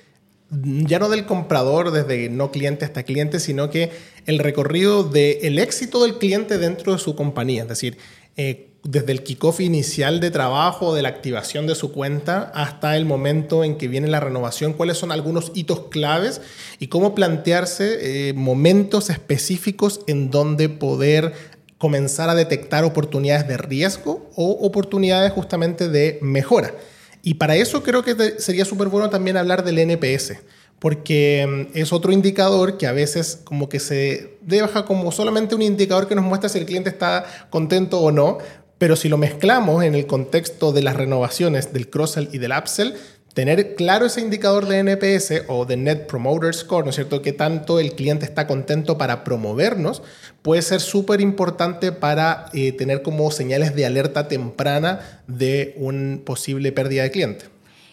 ya 0.50 0.98
no 0.98 1.08
del 1.08 1.26
comprador 1.26 1.92
desde 1.92 2.28
no 2.28 2.50
cliente 2.50 2.84
hasta 2.84 3.04
cliente, 3.04 3.38
sino 3.40 3.70
que 3.70 3.90
el 4.26 4.38
recorrido 4.38 5.04
del 5.04 5.58
éxito 5.58 6.02
del 6.02 6.18
cliente 6.18 6.58
dentro 6.58 6.92
de 6.92 6.98
su 6.98 7.14
compañía. 7.14 7.62
Es 7.62 7.68
decir, 7.68 7.98
eh, 8.36 8.70
desde 8.82 9.12
el 9.12 9.22
kickoff 9.22 9.60
inicial 9.60 10.20
de 10.20 10.30
trabajo, 10.30 10.94
de 10.94 11.02
la 11.02 11.10
activación 11.10 11.66
de 11.66 11.74
su 11.74 11.92
cuenta, 11.92 12.50
hasta 12.54 12.96
el 12.96 13.04
momento 13.04 13.62
en 13.62 13.76
que 13.76 13.88
viene 13.88 14.08
la 14.08 14.20
renovación, 14.20 14.72
cuáles 14.72 14.96
son 14.96 15.12
algunos 15.12 15.52
hitos 15.54 15.88
claves 15.90 16.40
y 16.78 16.86
cómo 16.88 17.14
plantearse 17.14 18.30
eh, 18.30 18.32
momentos 18.32 19.10
específicos 19.10 20.00
en 20.06 20.30
donde 20.30 20.68
poder 20.68 21.34
comenzar 21.78 22.28
a 22.28 22.34
detectar 22.34 22.84
oportunidades 22.84 23.46
de 23.46 23.56
riesgo 23.56 24.30
o 24.34 24.50
oportunidades 24.66 25.32
justamente 25.32 25.88
de 25.88 26.18
mejora. 26.22 26.74
Y 27.22 27.34
para 27.34 27.56
eso 27.56 27.82
creo 27.82 28.02
que 28.02 28.14
sería 28.38 28.64
súper 28.64 28.88
bueno 28.88 29.10
también 29.10 29.36
hablar 29.36 29.64
del 29.64 29.78
NPS, 29.78 30.34
porque 30.78 31.68
mm, 31.74 31.78
es 31.78 31.92
otro 31.92 32.12
indicador 32.12 32.78
que 32.78 32.86
a 32.86 32.92
veces 32.92 33.40
como 33.44 33.68
que 33.68 33.80
se 33.80 34.38
deja 34.40 34.84
como 34.84 35.12
solamente 35.12 35.54
un 35.54 35.62
indicador 35.62 36.08
que 36.08 36.14
nos 36.14 36.24
muestra 36.24 36.48
si 36.48 36.58
el 36.58 36.66
cliente 36.66 36.90
está 36.90 37.24
contento 37.50 38.00
o 38.00 38.10
no, 38.10 38.38
pero 38.78 38.96
si 38.96 39.10
lo 39.10 39.18
mezclamos 39.18 39.84
en 39.84 39.94
el 39.94 40.06
contexto 40.06 40.72
de 40.72 40.82
las 40.82 40.96
renovaciones 40.96 41.72
del 41.74 41.90
cross-sell 41.90 42.30
y 42.32 42.38
del 42.38 42.52
upsell, 42.52 42.94
tener 43.34 43.74
claro 43.74 44.06
ese 44.06 44.20
indicador 44.20 44.66
de 44.66 44.78
NPS 44.78 45.44
o 45.48 45.64
de 45.64 45.76
Net 45.76 46.06
Promoter 46.06 46.54
Score, 46.54 46.84
¿no 46.84 46.90
es 46.90 46.96
cierto? 46.96 47.22
Que 47.22 47.32
tanto 47.32 47.78
el 47.78 47.94
cliente 47.94 48.24
está 48.24 48.46
contento 48.46 48.98
para 48.98 49.24
promovernos, 49.24 50.02
puede 50.42 50.62
ser 50.62 50.80
súper 50.80 51.20
importante 51.20 51.92
para 51.92 52.46
eh, 52.52 52.72
tener 52.72 53.02
como 53.02 53.30
señales 53.30 53.74
de 53.74 53.86
alerta 53.86 54.28
temprana 54.28 55.22
de 55.26 55.74
un 55.78 56.22
posible 56.24 56.72
pérdida 56.72 57.04
de 57.04 57.10
cliente. 57.10 57.44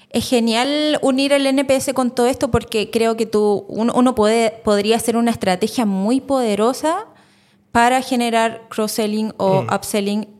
Es 0.10 0.27
genial 0.27 0.98
unir 1.01 1.34
el 1.34 1.46
NPS 1.46 1.94
con 1.94 2.15
todo 2.15 2.27
esto 2.27 2.50
porque 2.50 2.89
creo 2.89 3.17
que 3.17 3.25
tú, 3.25 3.65
uno, 3.67 4.15
puede, 4.15 4.51
podría 4.63 4.96
hacer 4.96 5.17
una 5.17 5.32
estrategia 5.32 5.86
muy 5.86 6.22
poderosa 6.22 7.06
para 7.72 8.01
generar 8.01 8.67
cross-selling 8.70 9.34
o 9.38 9.63
mm. 9.63 9.74
upselling 9.74 10.37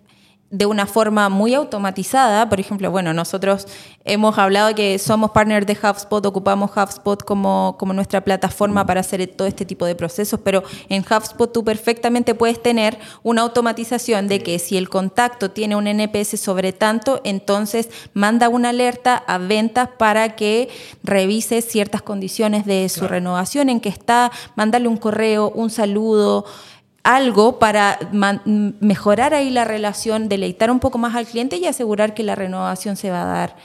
de 0.50 0.66
una 0.66 0.86
forma 0.86 1.28
muy 1.30 1.54
automatizada. 1.54 2.48
Por 2.48 2.60
ejemplo, 2.60 2.90
bueno, 2.90 3.14
nosotros 3.14 3.68
hemos 4.06 4.38
hablado 4.38 4.74
que 4.76 4.98
somos 4.98 5.32
partners 5.32 5.68
de 5.68 5.78
HubSpot, 5.82 6.26
ocupamos 6.26 6.72
HubSpot 6.76 7.22
como, 7.24 7.76
como 7.78 7.94
nuestra 7.94 8.22
plataforma 8.22 8.86
para 8.86 9.02
hacer 9.02 9.28
todo 9.28 9.48
este 9.48 9.66
tipo 9.66 9.86
de 9.86 9.96
procesos, 9.96 10.40
pero 10.42 10.64
en 10.88 11.04
HubSpot 11.04 11.52
tú 11.52 11.64
perfectamente 11.64 12.34
puedes 12.34 12.62
tener 12.62 12.98
una 13.24 13.42
automatización 13.42 14.28
de 14.28 14.42
que 14.42 14.60
si 14.60 14.78
el 14.78 14.90
contacto 14.90 15.52
tiene 15.52 15.76
un 15.76 15.88
NPS 15.88 16.40
sobre 16.40 16.72
tanto, 16.72 17.20
entonces 17.24 17.90
manda 18.14 18.48
una 18.48 18.70
alerta 18.70 19.18
a 19.28 19.38
ventas 19.38 19.90
para 19.98 20.36
que 20.36 20.70
revise 21.04 21.62
ciertas 21.62 22.02
condiciones 22.02 22.66
de 22.66 22.88
su 22.90 23.08
renovación, 23.08 23.70
en 23.70 23.82
que 23.82 23.90
está, 23.90 24.32
mandarle 24.56 24.88
un 24.88 24.98
correo, 24.98 25.52
un 25.54 25.70
saludo, 25.70 26.46
algo 27.04 27.60
para 27.60 28.00
mejorar 28.80 29.34
ahí 29.34 29.50
la 29.50 29.66
relación, 29.66 30.30
deleitar 30.30 30.72
un 30.72 30.80
poco 30.80 30.98
más 30.98 31.16
al 31.16 31.26
cliente 31.26 31.58
y 31.58 31.66
asegurar 31.66 32.14
que 32.14 32.24
la 32.24 32.36
renovación 32.36 32.96
se 32.98 33.10
va 33.10 33.24
a 33.24 33.26
dar. 33.26 33.56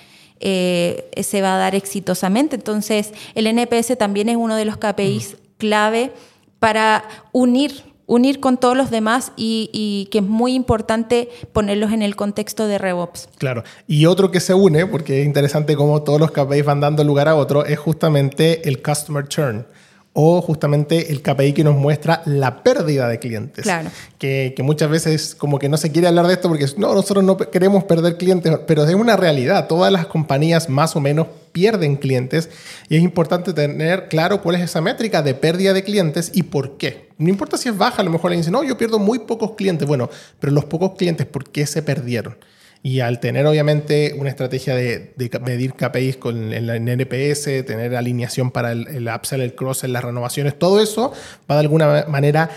Eh, 0.44 1.10
se 1.22 1.40
va 1.40 1.54
a 1.54 1.58
dar 1.58 1.74
exitosamente. 1.74 2.56
Entonces, 2.56 3.12
el 3.34 3.46
NPS 3.46 3.96
también 3.96 4.28
es 4.28 4.36
uno 4.36 4.56
de 4.56 4.64
los 4.64 4.76
KPIs 4.76 5.36
clave 5.56 6.12
para 6.58 7.04
unir 7.30 7.92
unir 8.06 8.40
con 8.40 8.58
todos 8.58 8.76
los 8.76 8.90
demás 8.90 9.32
y, 9.36 10.08
que 10.10 10.18
es 10.18 10.24
muy 10.24 10.54
importante 10.54 11.30
ponerlos 11.52 11.92
en 11.92 12.02
el 12.02 12.14
contexto 12.14 12.66
de 12.66 12.76
RevOps. 12.76 13.28
Claro, 13.38 13.64
y 13.86 14.04
otro 14.06 14.30
que 14.30 14.40
se 14.40 14.52
une, 14.52 14.86
porque 14.86 15.20
es 15.20 15.26
interesante 15.26 15.76
cómo 15.76 16.02
todos 16.02 16.20
los 16.20 16.30
KPIs 16.30 16.64
van 16.64 16.80
dando 16.80 17.04
lugar 17.04 17.28
a 17.28 17.36
otro, 17.36 17.64
es 17.64 17.78
justamente 17.78 18.68
el 18.68 18.82
Customer 18.82 19.26
Churn 19.26 19.66
o 20.14 20.42
justamente 20.42 21.10
el 21.10 21.22
KPI 21.22 21.54
que 21.54 21.64
nos 21.64 21.74
muestra 21.74 22.22
la 22.26 22.62
pérdida 22.62 23.08
de 23.08 23.18
clientes. 23.18 23.64
Claro. 23.64 23.90
Que, 24.18 24.54
muchas 24.62 24.90
veces 24.90 25.34
como 25.34 25.58
que 25.58 25.68
no 25.68 25.76
se 25.76 25.90
quiere 25.90 26.08
hablar 26.08 26.26
de 26.26 26.34
esto 26.34 26.48
porque 26.48 26.66
no, 26.76 26.94
nosotros 26.94 27.24
no 27.24 27.36
queremos 27.36 27.84
perder 27.84 28.18
clientes, 28.18 28.52
pero 28.66 28.84
es 28.84 28.94
una 28.94 29.16
realidad. 29.16 29.66
Todas 29.68 29.90
las 29.90 30.06
compañías 30.06 30.68
más 30.68 30.94
o 30.96 31.00
menos 31.00 31.28
pierden 31.52 31.96
clientes 31.96 32.50
y 32.88 32.96
es 32.96 33.02
importante 33.02 33.52
tener 33.52 34.08
claro 34.08 34.42
cuál 34.42 34.56
es 34.56 34.62
esa 34.62 34.80
métrica 34.80 35.22
de 35.22 35.34
pérdida 35.34 35.72
de 35.72 35.82
clientes 35.82 36.30
y 36.34 36.44
por 36.44 36.76
qué. 36.76 37.08
No 37.16 37.28
importa 37.30 37.56
si 37.56 37.68
es 37.68 37.76
baja, 37.76 38.02
a 38.02 38.04
lo 38.04 38.10
mejor 38.10 38.30
le 38.32 38.36
dicen, 38.36 38.52
no, 38.52 38.62
yo 38.64 38.76
pierdo 38.76 38.98
muy 38.98 39.20
pocos 39.20 39.52
clientes. 39.52 39.88
Bueno, 39.88 40.10
pero 40.40 40.52
los 40.52 40.66
pocos 40.66 40.92
clientes, 40.96 41.26
¿por 41.26 41.48
qué 41.48 41.66
se 41.66 41.82
perdieron? 41.82 42.36
Y 42.84 43.00
al 43.00 43.20
tener 43.20 43.46
obviamente 43.46 44.14
una 44.18 44.28
estrategia 44.28 44.74
de, 44.74 45.14
medir 45.44 45.74
KPIs 45.74 46.16
con 46.16 46.52
el, 46.52 46.68
NPS, 46.68 47.64
tener 47.64 47.94
alineación 47.94 48.50
para 48.50 48.72
el, 48.72 48.88
el 48.88 49.08
upsell, 49.08 49.40
el 49.40 49.54
cross, 49.54 49.84
las 49.84 50.02
renovaciones, 50.02 50.58
todo 50.58 50.80
eso 50.80 51.12
va 51.48 51.54
de 51.54 51.60
alguna 51.60 52.06
manera 52.08 52.50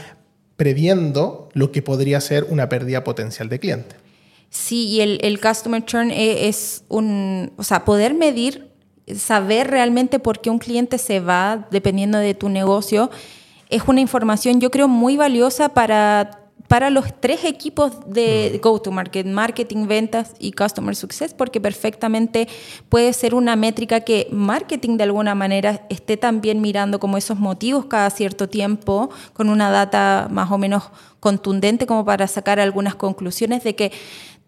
previendo 0.58 1.50
lo 1.54 1.72
que 1.72 1.82
podría 1.82 2.20
ser 2.22 2.46
una 2.50 2.70
pérdida 2.70 3.04
potencial 3.04 3.50
de 3.50 3.60
cliente. 3.60 3.96
Sí, 4.50 4.88
y 4.88 5.02
el, 5.02 5.20
el 5.22 5.42
customer 5.42 5.84
churn 5.84 6.12
e, 6.12 6.48
es 6.48 6.86
un, 6.88 7.52
o 7.58 7.64
sea, 7.64 7.84
poder 7.84 8.14
medir, 8.14 8.72
saber 9.14 9.70
realmente 9.70 10.18
por 10.18 10.40
qué 10.40 10.50
un 10.50 10.60
cliente 10.60 10.98
se 10.98 11.20
va 11.20 11.68
dependiendo 11.72 12.18
de 12.18 12.34
tu 12.34 12.50
negocio, 12.50 13.12
es 13.70 13.84
una 13.88 14.00
información 14.00 14.62
yo 14.62 14.72
creo 14.72 14.88
muy 14.88 15.18
valiosa 15.18 15.70
para 15.70 16.45
para 16.68 16.90
los 16.90 17.06
tres 17.20 17.44
equipos 17.44 17.94
de 18.08 18.60
go-to-market, 18.62 19.26
marketing, 19.26 19.88
ventas 19.88 20.34
y 20.40 20.52
customer 20.52 20.96
success, 20.96 21.34
porque 21.34 21.62
perfectamente 21.62 22.48
puede 22.90 23.14
ser 23.14 23.36
una 23.36 23.56
métrica 23.56 24.02
que 24.02 24.28
marketing 24.32 24.98
de 24.98 25.04
alguna 25.04 25.36
manera 25.36 25.86
esté 25.90 26.18
también 26.18 26.62
mirando 26.62 27.00
como 27.00 27.18
esos 27.18 27.40
motivos 27.40 27.86
cada 27.86 28.10
cierto 28.10 28.50
tiempo, 28.50 29.10
con 29.34 29.50
una 29.50 29.70
data 29.70 30.28
más 30.32 30.52
o 30.52 30.58
menos 30.58 30.84
contundente 31.20 31.86
como 31.86 32.06
para 32.06 32.28
sacar 32.28 32.60
algunas 32.60 32.96
conclusiones 32.96 33.64
de 33.64 33.76
que 33.76 33.92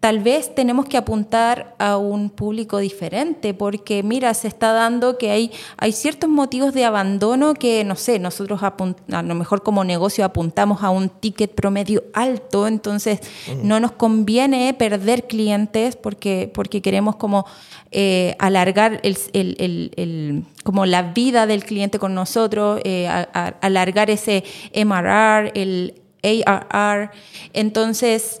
tal 0.00 0.20
vez 0.20 0.54
tenemos 0.54 0.86
que 0.86 0.96
apuntar 0.96 1.74
a 1.78 1.96
un 1.96 2.30
público 2.30 2.78
diferente, 2.78 3.52
porque 3.52 4.04
mira, 4.04 4.32
se 4.32 4.46
está 4.46 4.72
dando 4.72 5.18
que 5.18 5.30
hay, 5.30 5.50
hay 5.76 5.90
ciertos 5.90 6.30
motivos 6.30 6.72
de 6.72 6.84
abandono 6.84 7.54
que, 7.54 7.82
no 7.82 7.96
sé, 7.96 8.20
nosotros 8.20 8.60
a 8.62 9.22
lo 9.22 9.34
mejor 9.34 9.64
como 9.64 9.82
negocio 9.82 10.24
apuntamos 10.24 10.84
a 10.84 10.90
un 10.90 11.08
ticket 11.08 11.52
promedio 11.52 12.04
alto, 12.14 12.68
entonces 12.68 13.20
no 13.64 13.80
nos 13.80 13.90
conviene 13.92 14.72
perder 14.72 15.26
clientes 15.26 15.96
porque, 15.96 16.48
porque 16.54 16.80
queremos 16.80 17.16
como 17.16 17.44
eh, 17.90 18.36
alargar 18.38 19.00
el, 19.02 20.44
como 20.62 20.86
la 20.86 21.02
vida 21.02 21.46
del 21.48 21.64
cliente 21.64 21.98
con 21.98 22.14
nosotros, 22.14 22.80
eh, 22.84 23.08
alargar 23.08 24.10
ese 24.10 24.44
MRR, 24.74 25.50
el 25.54 26.00
ARR. 26.22 27.10
Entonces, 27.52 28.40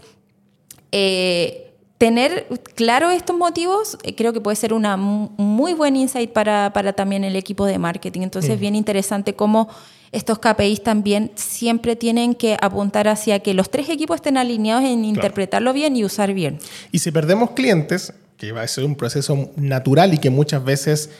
eh, 0.92 1.72
tener 1.98 2.46
claro 2.76 3.10
estos 3.10 3.36
motivos 3.36 3.98
eh, 4.04 4.14
creo 4.14 4.32
que 4.32 4.40
puede 4.40 4.56
ser 4.56 4.72
una 4.72 4.96
muy 4.96 5.74
buen 5.74 5.96
insight 5.96 6.30
para, 6.30 6.72
también 6.94 7.24
el 7.24 7.36
equipo 7.36 7.66
de 7.66 7.78
marketing. 7.78 8.22
Entonces, 8.22 8.52
es 8.52 8.60
bien 8.60 8.74
interesante 8.74 9.34
cómo 9.34 9.68
estos 10.12 10.38
KPIs 10.38 10.82
también 10.82 11.32
siempre 11.34 11.96
tienen 11.96 12.34
que 12.34 12.56
apuntar 12.60 13.08
hacia 13.08 13.40
que 13.40 13.52
los 13.52 13.70
tres 13.70 13.88
equipos 13.90 14.16
estén 14.16 14.38
alineados 14.38 14.84
en 14.84 15.04
interpretarlo 15.04 15.72
bien 15.72 15.96
y 15.96 16.04
usar 16.04 16.32
bien. 16.32 16.58
Y 16.92 17.00
si 17.00 17.10
perdemos 17.10 17.50
clientes, 17.50 18.14
que 18.38 18.52
va 18.52 18.62
a 18.62 18.68
ser 18.68 18.84
un 18.84 18.94
proceso 18.94 19.50
natural 19.56 20.14
y 20.14 20.18
que 20.18 20.30
muchas 20.30 20.64
veces 20.64 21.10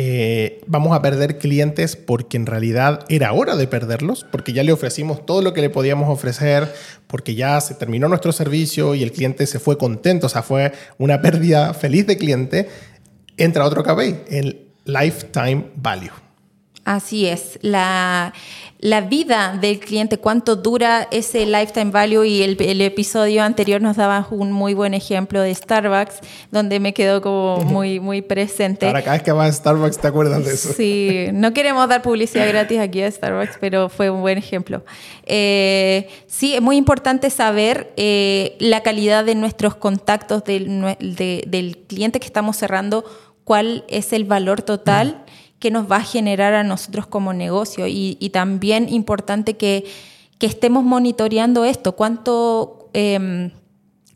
eh, 0.00 0.60
vamos 0.68 0.96
a 0.96 1.02
perder 1.02 1.38
clientes 1.38 1.96
porque 1.96 2.36
en 2.36 2.46
realidad 2.46 3.04
era 3.08 3.32
hora 3.32 3.56
de 3.56 3.66
perderlos, 3.66 4.24
porque 4.30 4.52
ya 4.52 4.62
le 4.62 4.70
ofrecimos 4.70 5.26
todo 5.26 5.42
lo 5.42 5.52
que 5.52 5.60
le 5.60 5.70
podíamos 5.70 6.08
ofrecer, 6.08 6.72
porque 7.08 7.34
ya 7.34 7.60
se 7.60 7.74
terminó 7.74 8.06
nuestro 8.06 8.30
servicio 8.30 8.94
y 8.94 9.02
el 9.02 9.10
cliente 9.10 9.44
se 9.48 9.58
fue 9.58 9.76
contento, 9.76 10.26
o 10.26 10.30
sea, 10.30 10.44
fue 10.44 10.72
una 10.98 11.20
pérdida 11.22 11.74
feliz 11.74 12.06
de 12.06 12.16
cliente, 12.16 12.68
entra 13.36 13.64
otro 13.64 13.82
KPI, 13.82 14.20
el 14.30 14.68
lifetime 14.84 15.64
value. 15.74 16.27
Así 16.88 17.26
es, 17.26 17.58
la, 17.60 18.32
la 18.78 19.02
vida 19.02 19.58
del 19.60 19.78
cliente, 19.78 20.16
cuánto 20.16 20.56
dura 20.56 21.06
ese 21.10 21.44
lifetime 21.44 21.90
value 21.90 22.24
y 22.24 22.42
el, 22.42 22.56
el, 22.62 22.80
episodio 22.80 23.42
anterior 23.42 23.82
nos 23.82 23.96
daba 23.98 24.26
un 24.30 24.52
muy 24.52 24.72
buen 24.72 24.94
ejemplo 24.94 25.42
de 25.42 25.54
Starbucks, 25.54 26.20
donde 26.50 26.80
me 26.80 26.94
quedó 26.94 27.20
como 27.20 27.58
muy, 27.58 28.00
muy 28.00 28.22
presente. 28.22 28.86
Ahora 28.86 29.02
cada 29.02 29.16
vez 29.16 29.22
que 29.22 29.32
vas 29.32 29.50
a 29.50 29.52
Starbucks 29.52 29.98
te 29.98 30.08
acuerdas 30.08 30.42
de 30.46 30.54
eso. 30.54 30.72
Sí, 30.72 31.26
no 31.34 31.52
queremos 31.52 31.86
dar 31.90 32.00
publicidad 32.00 32.48
gratis 32.48 32.78
aquí 32.78 33.02
a 33.02 33.10
Starbucks, 33.10 33.58
pero 33.60 33.90
fue 33.90 34.08
un 34.08 34.22
buen 34.22 34.38
ejemplo. 34.38 34.82
Eh, 35.26 36.08
sí, 36.26 36.54
es 36.54 36.62
muy 36.62 36.78
importante 36.78 37.28
saber 37.28 37.92
eh, 37.98 38.56
la 38.60 38.82
calidad 38.82 39.26
de 39.26 39.34
nuestros 39.34 39.76
contactos 39.76 40.42
del, 40.44 40.96
del 40.98 41.78
cliente 41.86 42.18
que 42.18 42.26
estamos 42.26 42.56
cerrando, 42.56 43.04
cuál 43.44 43.84
es 43.88 44.14
el 44.14 44.24
valor 44.24 44.62
total 44.62 45.26
que 45.58 45.70
nos 45.70 45.90
va 45.90 45.96
a 45.96 46.02
generar 46.02 46.54
a 46.54 46.62
nosotros 46.62 47.06
como 47.06 47.32
negocio. 47.32 47.86
Y, 47.86 48.30
también 48.32 48.88
importante 48.88 49.56
que, 49.56 49.84
estemos 50.40 50.84
monitoreando 50.84 51.64
esto, 51.64 51.92
cuánto... 51.92 52.90
Em, 52.92 53.50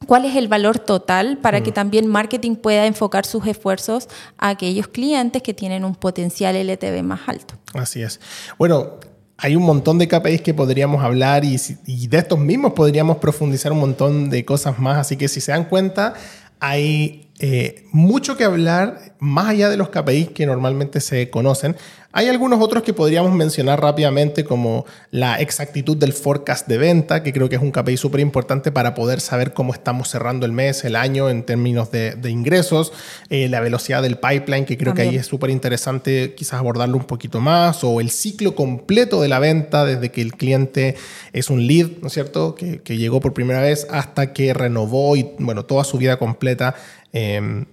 ¿Cuál 0.04 0.24
es 0.24 0.34
el 0.34 0.48
valor 0.48 0.80
total 0.80 1.38
para 1.38 1.62
que 1.62 1.70
mm. 1.70 1.74
también 1.74 2.06
marketing 2.08 2.56
pueda 2.56 2.86
enfocar 2.86 3.24
sus 3.24 3.46
esfuerzos 3.46 4.08
a 4.36 4.48
aquellos 4.48 4.88
clientes 4.88 5.42
que 5.42 5.54
tienen 5.54 5.84
un 5.84 5.94
potencial 5.94 6.56
LTV 6.56 7.04
más 7.04 7.20
alto? 7.28 7.54
Así 7.72 8.02
es. 8.02 8.18
Bueno, 8.58 8.94
hay 9.38 9.54
un 9.54 9.62
montón 9.62 9.98
de 9.98 10.08
KPIs 10.08 10.42
que 10.42 10.54
podríamos 10.54 11.04
hablar 11.04 11.44
y, 11.44 11.56
y, 11.86 12.08
de 12.08 12.18
estos 12.18 12.38
mismos 12.38 12.72
podríamos 12.72 13.18
profundizar 13.18 13.70
un 13.70 13.78
montón 13.78 14.28
de 14.28 14.44
cosas 14.44 14.78
más. 14.78 14.98
Así 14.98 15.16
que 15.16 15.28
si 15.28 15.40
se 15.40 15.52
dan 15.52 15.66
cuenta, 15.66 16.14
hay 16.58 17.31
eh, 17.38 17.86
mucho 17.92 18.36
que 18.36 18.44
hablar 18.44 19.14
más 19.18 19.48
allá 19.48 19.68
de 19.68 19.76
los 19.76 19.88
KPIs 19.88 20.30
que 20.30 20.46
normalmente 20.46 21.00
se 21.00 21.30
conocen. 21.30 21.76
Hay 22.14 22.28
algunos 22.28 22.60
otros 22.60 22.82
que 22.82 22.92
podríamos 22.92 23.32
mencionar 23.32 23.80
rápidamente 23.80 24.44
como 24.44 24.84
la 25.10 25.40
exactitud 25.40 25.96
del 25.96 26.12
forecast 26.12 26.68
de 26.68 26.76
venta, 26.76 27.22
que 27.22 27.32
creo 27.32 27.48
que 27.48 27.56
es 27.56 27.62
un 27.62 27.70
KPI 27.70 27.96
súper 27.96 28.20
importante 28.20 28.70
para 28.70 28.94
poder 28.94 29.22
saber 29.22 29.54
cómo 29.54 29.72
estamos 29.72 30.10
cerrando 30.10 30.44
el 30.44 30.52
mes, 30.52 30.84
el 30.84 30.94
año 30.94 31.30
en 31.30 31.42
términos 31.42 31.90
de, 31.90 32.18
ingresos, 32.28 32.92
eh, 33.30 33.48
la 33.48 33.60
velocidad 33.60 34.02
del 34.02 34.18
pipeline, 34.18 34.66
que 34.66 34.76
creo 34.76 34.92
que 34.92 35.02
ahí 35.02 35.16
es 35.16 35.26
súper 35.26 35.48
interesante 35.48 36.34
quizás 36.36 36.60
abordarlo 36.60 36.98
un 36.98 37.04
poquito 37.04 37.40
más, 37.40 37.82
o 37.82 37.98
el 37.98 38.10
ciclo 38.10 38.54
completo 38.54 39.22
de 39.22 39.28
la 39.28 39.38
venta 39.38 39.86
desde 39.86 40.10
que 40.10 40.20
el 40.20 40.34
cliente 40.34 40.96
es 41.32 41.48
un 41.48 41.66
lead, 41.66 41.92
¿no 42.02 42.08
es 42.08 42.12
cierto?, 42.12 42.54
que, 42.54 42.82
que 42.82 42.98
llegó 42.98 43.20
por 43.20 43.32
primera 43.32 43.62
vez 43.62 43.86
hasta 43.90 44.34
que 44.34 44.52
renovó 44.52 45.16
y, 45.16 45.30
bueno, 45.38 45.64
toda 45.64 45.82
su 45.84 45.96
vida 45.96 46.18
completa 46.18 46.74
Em, 47.12 47.66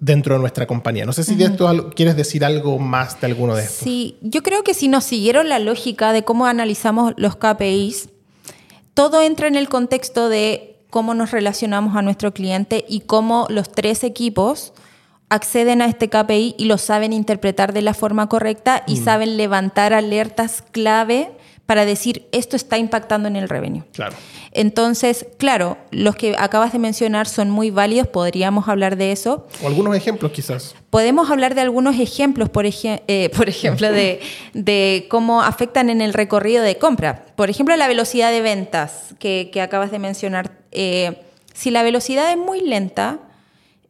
dentro 0.00 0.34
de 0.34 0.40
nuestra 0.40 0.66
compañía. 0.66 1.04
No 1.04 1.12
sé 1.12 1.24
si 1.24 1.34
de 1.34 1.44
esto 1.44 1.90
quieres 1.94 2.16
decir 2.16 2.44
algo 2.44 2.78
más 2.78 3.20
de 3.20 3.26
alguno 3.26 3.54
de 3.54 3.64
estos. 3.64 3.78
Sí, 3.78 4.16
yo 4.22 4.42
creo 4.42 4.62
que 4.62 4.74
si 4.74 4.88
nos 4.88 5.04
siguieron 5.04 5.48
la 5.48 5.58
lógica 5.58 6.12
de 6.12 6.22
cómo 6.22 6.46
analizamos 6.46 7.14
los 7.16 7.36
KPIs, 7.36 8.08
todo 8.94 9.20
entra 9.20 9.48
en 9.48 9.56
el 9.56 9.68
contexto 9.68 10.28
de 10.28 10.76
cómo 10.90 11.14
nos 11.14 11.32
relacionamos 11.32 11.96
a 11.96 12.02
nuestro 12.02 12.32
cliente 12.32 12.84
y 12.88 13.00
cómo 13.00 13.46
los 13.50 13.70
tres 13.70 14.04
equipos 14.04 14.72
acceden 15.28 15.82
a 15.82 15.86
este 15.86 16.08
KPI 16.08 16.54
y 16.56 16.64
lo 16.64 16.78
saben 16.78 17.12
interpretar 17.12 17.72
de 17.72 17.82
la 17.82 17.92
forma 17.92 18.28
correcta 18.28 18.84
y 18.86 19.00
mm. 19.00 19.04
saben 19.04 19.36
levantar 19.36 19.92
alertas 19.92 20.62
clave 20.70 21.32
para 21.68 21.84
decir 21.84 22.26
esto 22.32 22.56
está 22.56 22.78
impactando 22.78 23.28
en 23.28 23.36
el 23.36 23.46
revenue. 23.46 23.84
Claro. 23.92 24.16
Entonces, 24.52 25.26
claro, 25.36 25.76
los 25.90 26.16
que 26.16 26.34
acabas 26.38 26.72
de 26.72 26.78
mencionar 26.78 27.28
son 27.28 27.50
muy 27.50 27.70
válidos, 27.70 28.08
podríamos 28.08 28.68
hablar 28.68 28.96
de 28.96 29.12
eso. 29.12 29.46
O 29.62 29.66
algunos 29.66 29.94
ejemplos 29.94 30.32
quizás. 30.32 30.74
Podemos 30.88 31.30
hablar 31.30 31.54
de 31.54 31.60
algunos 31.60 32.00
ejemplos, 32.00 32.48
por, 32.48 32.64
eh, 32.64 33.30
por 33.36 33.50
ejemplo, 33.50 33.92
de, 33.92 35.06
cómo 35.10 35.42
afectan 35.42 35.90
en 35.90 36.00
el 36.00 36.14
recorrido 36.14 36.62
de 36.62 36.78
compra. 36.78 37.26
Por 37.36 37.50
ejemplo, 37.50 37.76
la 37.76 37.86
velocidad 37.86 38.30
de 38.30 38.40
ventas 38.40 39.14
que, 39.18 39.52
acabas 39.60 39.90
de 39.90 39.98
mencionar. 39.98 40.52
Eh, 40.72 41.20
si 41.52 41.70
la 41.70 41.82
velocidad 41.82 42.30
es 42.30 42.38
muy 42.38 42.62
lenta, 42.62 43.18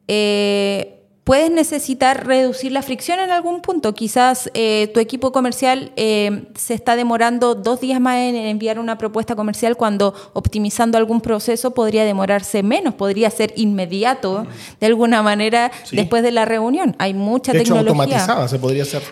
eh, 0.09 0.98
puedes 1.23 1.51
necesitar 1.51 2.25
reducir 2.25 2.71
la 2.71 2.81
fricción 2.81 3.19
en 3.19 3.29
algún 3.29 3.61
punto. 3.61 3.93
Quizás 3.93 4.49
eh, 4.53 4.89
tu 4.93 4.99
equipo 4.99 5.31
comercial 5.31 5.91
eh, 5.95 6.47
se 6.55 6.73
está 6.73 6.95
demorando 6.95 7.55
dos 7.55 7.79
días 7.81 8.01
más 8.01 8.17
en 8.17 8.35
enviar 8.35 8.79
una 8.79 8.97
propuesta 8.97 9.35
comercial 9.35 9.77
cuando 9.77 10.13
optimizando 10.33 10.97
algún 10.97 11.21
proceso 11.21 11.71
podría 11.71 12.03
demorarse 12.03 12.63
menos, 12.63 12.95
podría 12.95 13.29
ser 13.29 13.53
inmediato 13.55 14.47
de 14.79 14.87
alguna 14.87 15.21
manera 15.21 15.71
después 15.91 16.23
de 16.23 16.31
la 16.31 16.45
reunión. 16.45 16.95
Hay 16.97 17.13
mucha 17.13 17.53
de 17.53 17.59
tecnología. 17.59 17.91
Hecho, 17.91 18.01
automatizada 18.01 18.47
se 18.47 18.59
podría 18.59 18.83
hacer. 18.83 19.03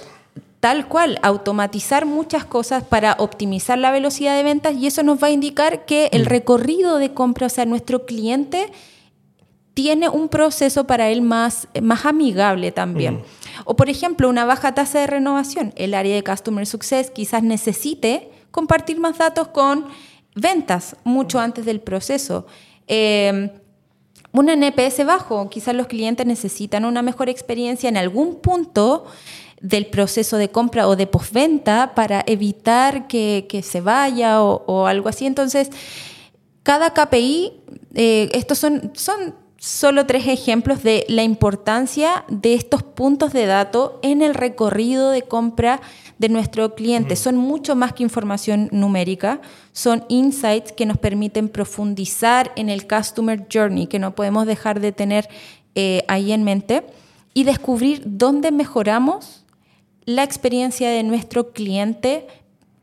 Tal 0.60 0.88
cual, 0.88 1.20
automatizar 1.22 2.08
muchas 2.08 2.44
cosas 2.44 2.84
para 2.84 3.16
optimizar 3.20 3.78
la 3.78 3.92
velocidad 3.92 4.36
de 4.36 4.42
ventas 4.42 4.76
y 4.76 4.88
eso 4.88 5.04
nos 5.04 5.22
va 5.22 5.28
a 5.28 5.32
indicar 5.32 5.86
que 5.86 6.10
el 6.12 6.26
recorrido 6.26 6.98
de 6.98 7.14
compra, 7.14 7.46
o 7.46 7.50
sea, 7.50 7.66
nuestro 7.66 8.08
cliente 8.08 8.72
tiene 9.78 10.10
un 10.10 10.28
proceso 10.28 10.88
para 10.88 11.10
él 11.10 11.22
más, 11.22 11.68
más 11.84 12.08
amigable 12.08 12.72
también. 12.72 13.22
O 13.64 13.76
por 13.76 13.92
ejemplo, 13.92 14.28
una 14.28 14.44
baja 14.44 14.74
tasa 14.74 15.02
de 15.02 15.06
renovación. 15.06 15.72
El 15.76 15.94
área 15.94 16.16
de 16.16 16.24
Customer 16.24 16.66
Success 16.66 17.12
quizás 17.12 17.44
necesite 17.44 18.32
compartir 18.50 19.00
más 19.00 19.20
datos 19.20 19.50
con 19.50 19.86
ventas 20.34 20.96
mucho 21.04 21.40
antes 21.40 21.64
del 21.66 21.80
proceso. 21.80 22.48
Eh, 22.88 23.52
un 24.32 24.50
NPS 24.50 25.06
bajo, 25.06 25.48
quizás 25.48 25.76
los 25.76 25.86
clientes 25.86 26.26
necesitan 26.26 26.84
una 26.84 27.04
mejor 27.04 27.30
experiencia 27.30 27.88
en 27.88 27.98
algún 27.98 28.38
punto 28.38 29.06
del 29.62 29.86
proceso 29.86 30.38
de 30.38 30.50
compra 30.50 30.88
o 30.88 30.96
de 30.96 31.06
postventa 31.06 31.94
para 31.94 32.24
evitar 32.26 33.08
que, 33.08 33.62
se 33.64 33.82
vaya 33.82 34.42
o, 34.42 34.88
algo 34.88 35.08
así. 35.08 35.28
Entonces, 35.28 35.70
cada 36.64 36.96
KPI, 36.96 37.54
eh, 37.94 38.30
estos 38.34 38.58
son, 38.58 38.92
son 38.96 39.36
solo 39.68 40.06
tres 40.06 40.28
ejemplos 40.28 40.82
de 40.82 41.06
la 41.10 41.24
importancia 41.24 42.24
de 42.30 42.54
estos 42.54 42.84
puntos 42.84 43.34
de 43.34 43.46
datos 43.46 43.92
en 44.02 44.22
el 44.22 44.34
recorrido 44.34 45.12
de 45.12 45.24
compra 45.24 45.82
de 46.18 46.30
nuestro 46.30 46.74
cliente. 46.74 47.18
Son 47.18 47.36
mucho 47.36 47.76
más 47.76 47.92
que 47.92 48.04
información 48.04 48.70
numérica, 48.72 49.42
son 49.74 50.06
insights 50.08 50.72
que 50.72 50.86
nos 50.86 50.98
permiten 50.98 51.50
profundizar 51.50 52.54
en 52.56 52.70
el 52.70 52.88
customer 52.88 53.46
journey, 53.54 53.88
que 53.88 54.00
no 54.00 54.16
podemos 54.16 54.48
dejar 54.48 54.80
de 54.80 54.94
tener 54.94 55.28
eh, 55.76 56.06
ahí 56.08 56.32
en 56.32 56.46
mente, 56.46 56.86
y 57.34 57.44
descubrir 57.44 58.04
dónde 58.06 58.52
mejoramos 58.52 59.44
la 60.06 60.24
experiencia 60.24 60.90
de 60.90 61.04
nuestro 61.04 61.52
cliente 61.52 62.26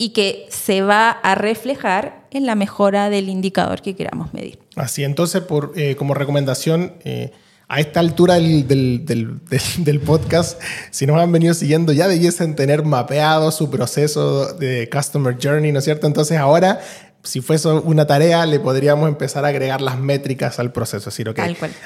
y 0.04 0.10
que 0.10 0.44
se 0.50 0.82
va 0.82 1.08
a 1.08 1.34
reflejar 1.34 2.26
en 2.30 2.44
la 2.44 2.54
mejora 2.56 3.08
del 3.08 3.30
indicador 3.30 3.80
que 3.80 3.96
queramos 3.96 4.34
medir. 4.34 4.58
Así, 4.76 5.02
entonces, 5.02 5.40
por, 5.40 5.72
eh, 5.76 5.96
como 5.96 6.12
recomendación, 6.12 6.92
eh, 7.04 7.32
a 7.68 7.80
esta 7.80 8.00
altura 8.00 8.34
del, 8.34 8.68
del, 8.68 9.40
del, 9.78 10.00
podcast, 10.00 10.60
si 10.90 11.06
nos 11.06 11.18
han 11.18 11.32
venido 11.32 11.54
siguiendo, 11.54 11.94
ya 11.94 12.06
debiesen 12.06 12.54
tener 12.54 12.84
mapeado 12.84 13.50
su 13.50 13.70
proceso 13.70 14.52
de 14.52 14.90
Customer 14.90 15.38
Journey, 15.42 15.72
¿no 15.72 15.78
es 15.78 15.86
cierto? 15.86 16.06
Entonces 16.06 16.36
ahora 16.36 16.80
si 17.24 17.40
fuese 17.40 17.68
una 17.68 18.06
tarea, 18.06 18.44
le 18.44 18.60
podríamos 18.60 19.08
empezar 19.08 19.44
a 19.44 19.48
agregar 19.48 19.80
las 19.80 19.98
métricas 19.98 20.58
al 20.58 20.72
proceso. 20.72 21.08
Es 21.08 21.16
decir, 21.16 21.28
ok, 21.28 21.40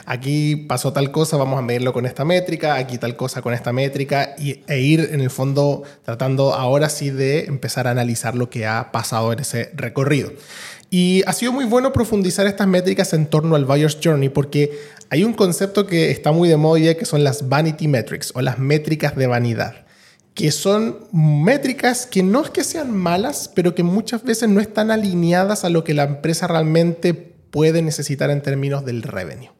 aquí 0.05 0.57
pasó 0.57 0.92
tal 0.92 1.12
cosa, 1.12 1.37
vamos 1.37 1.59
a 1.59 1.62
medirlo 1.62 1.92
con 1.92 2.07
esta 2.07 2.24
métrica, 2.24 2.74
aquí 2.74 2.98
tal 2.98 3.16
cosa 3.16 3.40
con 3.40 3.55
esta 3.55 3.72
métrica, 3.72 4.35
y, 4.37 4.61
e 4.66 4.81
ir 4.81 5.11
en 5.12 5.20
el 5.20 5.31
fondo 5.31 5.85
tratando 6.05 6.55
ahora 6.55 6.88
sí 6.88 7.11
de 7.11 7.44
empezar 7.44 7.87
a 7.87 7.92
analizar 7.92 8.35
lo 8.35 8.51
que 8.51 8.66
ha 8.66 8.90
pasado 8.90 9.33
en 9.33 9.38
ese 9.38 9.70
recorrido. 9.74 10.33
Y 10.90 11.22
ha 11.27 11.33
sido 11.33 11.53
muy 11.53 11.66
bueno 11.66 11.92
profundizar 11.92 12.46
estas 12.46 12.66
métricas 12.66 13.12
en 13.12 13.27
torno 13.27 13.55
al 13.55 13.64
Buyer's 13.64 13.98
Journey 14.03 14.31
porque 14.31 14.79
hay 15.11 15.22
un 15.22 15.35
concepto 15.35 15.87
que 15.87 16.11
está 16.11 16.33
muy 16.33 16.48
de 16.48 16.57
moda 16.57 16.94
que 16.94 17.05
son 17.05 17.22
las 17.24 17.48
vanity 17.48 17.88
metrics 17.88 18.33
o 18.35 18.40
las 18.40 18.59
métricas 18.59 19.14
de 19.14 19.27
vanidad 19.27 19.88
que 20.38 20.53
son 20.53 20.98
métricas 21.11 22.07
que 22.07 22.22
no 22.22 22.40
es 22.44 22.51
que 22.51 22.62
sean 22.62 22.96
malas, 22.96 23.51
pero 23.53 23.74
que 23.74 23.83
muchas 23.83 24.22
veces 24.22 24.48
no 24.48 24.61
están 24.61 24.92
alineadas 24.92 25.64
a 25.64 25.68
lo 25.68 25.83
que 25.83 25.94
la 25.94 26.05
empresa 26.05 26.46
realmente 26.46 27.12
puede 27.12 27.83
necesitar 27.83 28.31
en 28.31 28.40
términos 28.40 28.85
del 28.85 29.03
revenue. 29.03 29.51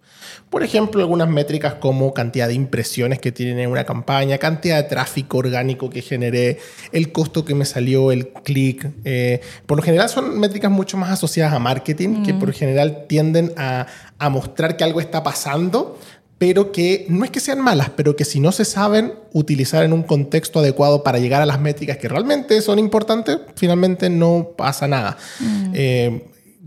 Por 0.51 0.63
ejemplo, 0.63 1.03
algunas 1.03 1.29
métricas 1.29 1.75
como 1.75 2.15
cantidad 2.15 2.47
de 2.47 2.55
impresiones 2.55 3.19
que 3.19 3.33
tienen 3.33 3.59
en 3.59 3.71
una 3.71 3.85
campaña, 3.85 4.39
cantidad 4.39 4.77
de 4.77 4.85
tráfico 4.85 5.39
orgánico 5.39 5.91
que 5.91 6.01
generé, 6.01 6.59
el 6.93 7.11
costo 7.11 7.45
que 7.45 7.57
me 7.57 7.65
salió, 7.65 8.13
el 8.13 8.29
clic. 8.29 8.89
Eh, 9.05 9.41
por 9.67 9.79
lo 9.79 9.83
general 9.83 10.09
son 10.09 10.39
métricas 10.39 10.71
mucho 10.71 10.97
más 10.97 11.11
asociadas 11.11 11.53
a 11.55 11.59
marketing, 11.59 12.23
que 12.23 12.35
por 12.35 12.53
general 12.53 13.07
tienden 13.09 13.53
a, 13.57 13.89
a 14.19 14.31
mostrar 14.31 14.77
que 14.77 14.85
algo 14.85 15.01
está 15.01 15.25
pasando, 15.25 15.99
pero 16.39 16.71
que 16.71 17.05
no 17.09 17.25
es 17.25 17.31
que 17.31 17.41
sean 17.41 17.61
malas, 17.61 17.91
pero 17.97 18.15
que 18.15 18.25
si 18.25 18.39
no 18.39 18.53
se 18.53 18.65
saben 18.65 19.15
utilizar 19.33 19.83
en 19.83 19.93
un 19.93 20.05
contexto 20.05 20.61
adecuado 20.61 21.03
para 21.03 21.19
llegar 21.19 21.43
a 21.43 21.47
las 21.47 21.61
métricas 21.61 21.99
que 21.99 22.09
realmente 22.09 22.61
son 22.63 22.79
importantes, 22.79 23.39
finalmente 23.57 24.09
no 24.09 24.51
pasa 24.57 24.87
nada. 24.87 25.17
Mm. 25.41 25.73
Eh, 25.75 26.25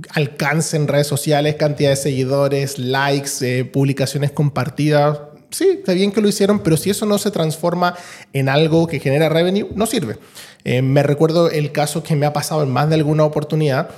alcance 0.09 0.75
en 0.75 0.87
redes 0.87 1.07
sociales, 1.07 1.55
cantidad 1.55 1.89
de 1.89 1.95
seguidores, 1.95 2.79
likes, 2.79 3.31
eh, 3.41 3.65
publicaciones 3.65 4.31
compartidas. 4.31 5.19
Sí, 5.51 5.67
está 5.79 5.93
bien 5.93 6.11
que 6.11 6.21
lo 6.21 6.27
hicieron, 6.27 6.59
pero 6.59 6.75
si 6.75 6.89
eso 6.89 7.05
no 7.05 7.17
se 7.17 7.31
transforma 7.31 7.95
en 8.33 8.49
algo 8.49 8.87
que 8.87 8.99
genera 8.99 9.29
revenue, 9.29 9.69
no 9.75 9.85
sirve. 9.85 10.17
Eh, 10.63 10.81
me 10.81 11.01
recuerdo 11.01 11.49
el 11.49 11.71
caso 11.71 12.03
que 12.03 12.15
me 12.15 12.25
ha 12.25 12.33
pasado 12.33 12.63
en 12.63 12.69
más 12.69 12.89
de 12.89 12.95
alguna 12.95 13.23
oportunidad 13.23 13.89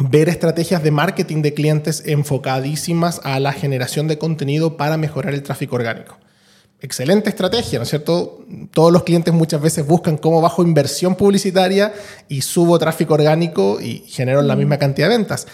ver 0.00 0.28
estrategias 0.28 0.82
de 0.82 0.90
marketing 0.90 1.42
de 1.42 1.52
clientes 1.52 2.02
enfocadísimas 2.06 3.20
a 3.22 3.38
la 3.38 3.52
generación 3.52 4.08
de 4.08 4.18
contenido 4.18 4.76
para 4.76 4.96
mejorar 4.96 5.34
el 5.34 5.42
tráfico 5.42 5.76
orgánico. 5.76 6.18
Excelente 6.80 7.28
estrategia, 7.28 7.78
¿no 7.78 7.82
es 7.82 7.90
cierto? 7.90 8.44
Todos 8.72 8.90
los 8.90 9.02
clientes 9.02 9.34
muchas 9.34 9.60
veces 9.60 9.86
buscan 9.86 10.16
cómo 10.16 10.40
bajo 10.40 10.62
inversión 10.62 11.14
publicitaria 11.14 11.92
y 12.28 12.40
subo 12.40 12.78
tráfico 12.78 13.12
orgánico 13.12 13.78
y 13.80 13.98
genero 14.06 14.40
la 14.40 14.56
mm. 14.56 14.58
misma 14.58 14.78
cantidad 14.78 15.10
de 15.10 15.18
ventas. 15.18 15.46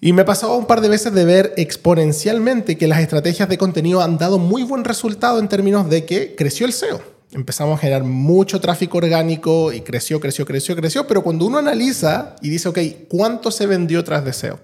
Y 0.00 0.12
me 0.12 0.24
pasado 0.24 0.56
un 0.56 0.66
par 0.66 0.80
de 0.80 0.88
veces 0.88 1.14
de 1.14 1.24
ver 1.24 1.54
exponencialmente 1.56 2.76
que 2.76 2.88
las 2.88 2.98
estrategias 2.98 3.48
de 3.48 3.56
contenido 3.56 4.02
han 4.02 4.18
dado 4.18 4.38
muy 4.38 4.64
buen 4.64 4.84
resultado 4.84 5.38
en 5.38 5.48
términos 5.48 5.88
de 5.88 6.04
que 6.04 6.34
creció 6.34 6.66
el 6.66 6.72
SEO 6.72 7.15
empezamos 7.32 7.78
a 7.78 7.80
generar 7.80 8.04
mucho 8.04 8.60
tráfico 8.60 8.98
orgánico 8.98 9.72
y 9.72 9.80
creció, 9.80 10.20
creció, 10.20 10.44
creció, 10.46 10.76
creció, 10.76 11.06
pero 11.06 11.22
cuando 11.22 11.46
uno 11.46 11.58
analiza 11.58 12.36
y 12.42 12.48
dice, 12.48 12.68
ok, 12.68 12.78
¿cuánto 13.08 13.50
se 13.50 13.66
vendió 13.66 14.04
tras 14.04 14.24
deseo? 14.24 14.58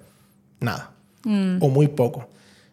Nada. 0.61 0.93
Mm. 1.25 1.59
O 1.61 1.69
muy 1.69 1.89
poco. 1.89 2.29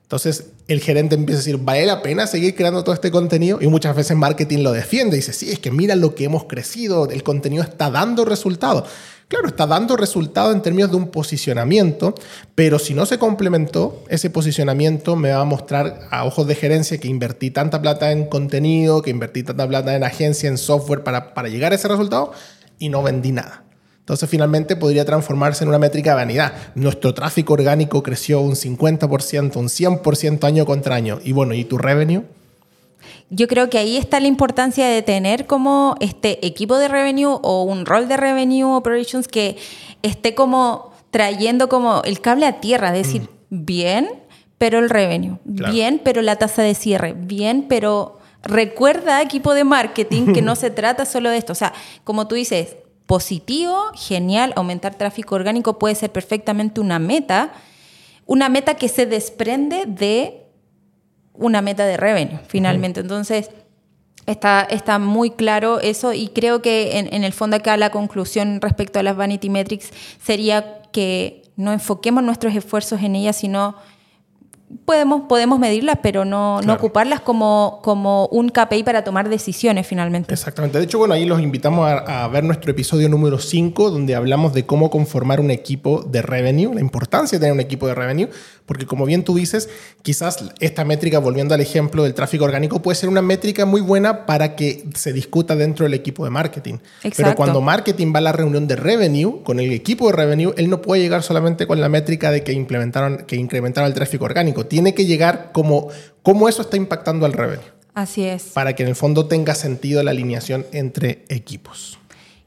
Entonces 0.10 0.46
el 0.68 0.80
gerente 0.80 1.14
empieza 1.14 1.38
a 1.38 1.44
decir, 1.44 1.58
¿vale 1.60 1.86
la 1.86 2.02
pena 2.02 2.26
seguir 2.26 2.56
creando 2.56 2.84
todo 2.84 2.96
este 2.96 3.12
contenido? 3.12 3.60
Y 3.62 3.68
muchas 3.68 3.96
veces 3.96 4.18
marketing 4.18 4.64
lo 4.64 4.72
defiende. 4.72 5.16
Dice, 5.16 5.34
sí, 5.34 5.52
es 5.52 5.60
que 5.60 5.70
mira 5.70 5.96
lo 5.96 6.16
que 6.16 6.24
hemos 6.24 6.46
crecido, 6.46 7.08
el 7.12 7.22
contenido 7.22 7.62
está 7.62 7.92
dando 7.92 8.26
resultados. 8.26 8.90
Claro, 9.28 9.48
está 9.48 9.68
dando 9.68 9.96
resultado 9.96 10.52
en 10.52 10.64
términos 10.64 10.90
de 10.90 10.98
un 10.98 11.12
posicionamiento, 11.12 12.16
pero 12.56 12.80
si 12.80 12.96
no 12.96 13.06
se 13.06 13.20
complementó, 13.20 14.04
ese 14.10 14.32
posicionamiento 14.32 15.16
me 15.16 15.30
va 15.30 15.42
a 15.42 15.46
mostrar 15.46 16.08
a 16.10 16.26
ojos 16.26 16.48
de 16.48 16.56
gerencia 16.56 16.98
que 16.98 17.08
invertí 17.08 17.52
tanta 17.52 17.80
plata 17.80 18.12
en 18.12 18.26
contenido, 18.26 19.04
que 19.04 19.12
invertí 19.12 19.44
tanta 19.44 19.68
plata 19.68 19.96
en 19.96 20.04
agencia, 20.04 20.50
en 20.50 20.58
software 20.58 21.04
para, 21.04 21.36
para 21.36 21.50
llegar 21.50 21.72
a 21.72 21.76
ese 21.76 21.88
resultado 21.88 22.32
y 22.80 22.90
no 22.90 23.04
vendí 23.04 23.32
nada. 23.32 23.69
Entonces 24.10 24.28
finalmente 24.28 24.76
podría 24.76 25.06
transformarse 25.06 25.64
en 25.64 25.68
una 25.68 25.78
métrica 25.78 26.10
de 26.10 26.16
vanidad. 26.16 26.54
Nuestro 26.74 27.14
tráfico 27.14 27.54
orgánico 27.54 28.02
creció 28.02 28.42
un 28.42 28.56
50%, 28.56 29.56
un 29.56 29.68
100% 29.68 30.44
año 30.46 30.66
contra 30.66 30.96
año. 30.96 31.20
Y 31.24 31.32
bueno, 31.32 31.54
¿y 31.54 31.64
tu 31.64 31.78
revenue? 31.78 32.24
Yo 33.30 33.48
creo 33.48 33.70
que 33.70 33.78
ahí 33.78 33.98
está 33.98 34.20
la 34.20 34.26
importancia 34.26 34.88
de 34.88 35.04
tener 35.04 35.46
como 35.46 35.96
este 36.00 36.44
equipo 36.44 36.80
de 36.80 36.88
revenue 36.88 37.38
o 37.44 37.62
un 37.62 37.86
rol 37.86 38.08
de 38.08 38.18
revenue 38.18 38.76
operations 38.76 39.28
que 39.28 39.58
esté 40.02 40.34
como 40.34 40.92
trayendo 41.12 41.70
como 41.70 42.02
el 42.04 42.20
cable 42.20 42.48
a 42.48 42.60
tierra, 42.60 42.88
es 42.88 43.06
decir, 43.06 43.22
mm. 43.22 43.28
bien, 43.64 44.10
pero 44.58 44.80
el 44.80 44.90
revenue, 44.90 45.38
bien, 45.46 46.02
pero 46.04 46.24
la 46.24 46.38
tasa 46.38 46.64
de 46.64 46.74
cierre, 46.74 47.14
bien, 47.14 47.68
pero 47.70 48.18
recuerda 48.42 49.22
equipo 49.22 49.54
de 49.54 49.66
marketing 49.66 50.34
que 50.34 50.42
no 50.42 50.56
se 50.56 50.72
trata 50.72 51.06
solo 51.06 51.30
de 51.30 51.38
esto, 51.38 51.54
o 51.54 51.56
sea, 51.56 51.74
como 52.04 52.28
tú 52.28 52.34
dices, 52.34 52.76
positivo, 53.10 53.86
genial, 53.96 54.54
aumentar 54.56 54.94
tráfico 54.94 55.34
orgánico 55.34 55.80
puede 55.80 55.96
ser 55.96 56.12
perfectamente 56.12 56.80
una 56.80 57.00
meta, 57.00 57.54
una 58.28 58.50
meta 58.50 58.76
que 58.76 58.88
se 58.88 59.08
desprende 59.08 59.86
de 59.88 60.46
una 61.34 61.64
meta 61.64 61.88
de 61.88 61.98
revenue, 61.98 62.40
finalmente. 62.48 63.00
Entonces, 63.00 63.50
está, 64.28 64.62
está 64.62 65.00
muy 65.00 65.32
claro 65.32 65.80
eso 65.80 66.14
y 66.14 66.28
creo 66.28 66.62
que 66.62 67.00
en, 67.00 67.24
el 67.24 67.34
fondo 67.34 67.56
acá 67.56 67.78
la 67.78 67.90
conclusión 67.90 68.62
respecto 68.62 69.00
a 69.00 69.04
las 69.04 69.16
vanity 69.18 69.50
metrics 69.50 69.90
sería 70.22 70.84
que 70.92 71.42
no 71.56 71.74
enfoquemos 71.74 72.24
nuestros 72.24 72.54
esfuerzos 72.54 73.02
en 73.02 73.16
ellas, 73.16 73.38
sino 73.38 73.74
podemos, 74.86 75.24
podemos 75.28 75.60
medirlas, 75.60 75.98
pero 76.02 76.26
no, 76.26 76.62
no 76.62 76.74
ocuparlas 76.74 77.22
como, 77.22 77.80
como 77.84 78.28
un 78.28 78.50
KPI 78.50 78.84
para 78.84 79.04
tomar 79.04 79.30
decisiones 79.30 79.88
finalmente. 79.88 80.34
Exactamente. 80.34 80.78
De 80.78 80.86
hecho, 80.86 81.00
bueno, 81.00 81.14
ahí 81.14 81.26
los 81.26 81.42
invitamos 81.42 81.88
a, 81.88 82.24
a 82.24 82.28
ver 82.28 82.44
nuestro 82.44 82.72
episodio 82.72 83.10
número 83.10 83.40
5, 83.40 83.92
donde 83.92 84.16
hablamos 84.16 84.54
de 84.54 84.66
cómo 84.66 84.90
conformar 84.90 85.40
un 85.40 85.52
equipo 85.52 86.04
de 86.04 86.22
revenue, 86.22 86.74
la 86.74 86.82
importancia 86.82 87.38
de 87.38 87.42
tener 87.42 87.54
un 87.54 87.60
equipo 87.60 87.88
de 87.88 87.96
revenue, 87.96 88.30
porque 88.66 88.86
como 88.86 89.06
bien 89.06 89.24
tú 89.24 89.36
dices, 89.36 89.68
quizás 90.04 90.44
esta 90.60 90.86
métrica, 90.86 91.18
volviendo 91.18 91.56
al 91.56 91.62
ejemplo 91.62 92.04
del 92.04 92.14
tráfico 92.14 92.46
orgánico, 92.46 92.82
puede 92.84 92.96
ser 92.96 93.10
una 93.10 93.24
métrica 93.24 93.66
muy 93.66 93.82
buena 93.82 94.28
para 94.28 94.56
que 94.56 94.86
se 94.94 95.12
discuta 95.12 95.56
dentro 95.56 95.86
del 95.86 95.96
equipo 95.96 96.24
de 96.24 96.30
marketing. 96.30 96.76
Exacto. 97.04 97.14
Pero 97.18 97.36
cuando 97.36 97.62
marketing 97.62 98.14
va 98.14 98.20
a 98.20 98.22
la 98.22 98.32
reunión 98.32 98.68
de 98.68 98.76
revenue, 98.76 99.42
con 99.44 99.60
el 99.60 99.72
equipo 99.72 100.08
de 100.12 100.16
revenue, 100.16 100.54
él 100.56 100.70
no 100.70 100.84
puede 100.84 101.02
llegar 101.02 101.24
solamente 101.24 101.66
con 101.66 101.82
la 101.82 101.90
métrica 101.90 102.30
de 102.30 102.44
que 102.44 102.54
implementaron, 102.54 103.26
que 103.26 103.36
incrementaron 103.36 103.88
el 103.88 103.96
tráfico 103.96 104.26
orgánico 104.26 104.59
tiene 104.66 104.94
que 104.94 105.06
llegar 105.06 105.52
como 105.54 105.90
cómo 106.24 106.50
eso 106.50 106.62
está 106.62 106.78
impactando 106.78 107.26
al 107.26 107.34
revenue. 107.34 107.66
Así 107.94 108.24
es. 108.24 108.44
Para 108.54 108.76
que 108.76 108.84
en 108.84 108.90
el 108.90 108.96
fondo 108.96 109.28
tenga 109.28 109.56
sentido 109.56 110.02
la 110.04 110.12
alineación 110.12 110.66
entre 110.72 111.26
equipos. 111.30 111.98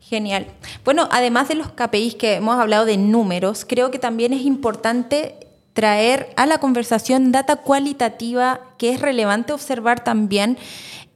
Genial. 0.00 0.46
Bueno, 0.84 1.08
además 1.10 1.48
de 1.48 1.54
los 1.54 1.72
KPIs 1.72 2.16
que 2.16 2.34
hemos 2.34 2.58
hablado 2.58 2.84
de 2.84 2.96
números, 2.96 3.64
creo 3.66 3.90
que 3.90 3.98
también 3.98 4.32
es 4.32 4.42
importante 4.42 5.36
traer 5.72 6.32
a 6.36 6.46
la 6.46 6.58
conversación 6.58 7.32
data 7.32 7.56
cualitativa 7.56 8.60
que 8.78 8.90
es 8.90 9.00
relevante 9.00 9.52
observar 9.52 10.04
también 10.04 10.58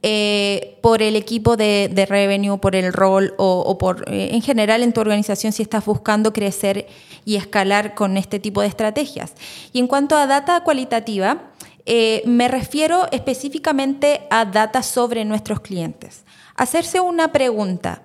eh, 0.03 0.77
por 0.81 1.01
el 1.01 1.15
equipo 1.15 1.57
de, 1.57 1.89
de, 1.91 2.05
revenue, 2.05 2.59
por 2.59 2.75
el 2.75 2.93
rol 2.93 3.33
o, 3.37 3.77
por 3.79 4.05
eh, 4.07 4.29
en 4.33 4.41
general 4.41 4.83
en 4.83 4.93
tu 4.93 5.01
organización 5.01 5.53
si 5.53 5.63
estás 5.63 5.85
buscando 5.85 6.33
crecer 6.33 6.87
y 7.25 7.35
escalar 7.35 7.95
con 7.95 8.15
este 8.15 8.39
tipo 8.39 8.61
de 8.61 8.67
estrategias. 8.67 9.33
Y 9.73 9.79
en 9.79 9.87
cuanto 9.87 10.15
a 10.15 10.27
data 10.27 10.61
cualitativa, 10.63 11.51
eh, 11.85 12.21
me 12.25 12.47
refiero 12.47 13.07
específicamente 13.11 14.27
a 14.29 14.45
data 14.45 14.83
sobre 14.83 15.25
nuestros 15.25 15.61
clientes. 15.61 16.25
Hacerse 16.55 16.99
una 16.99 17.31
pregunta. 17.31 18.03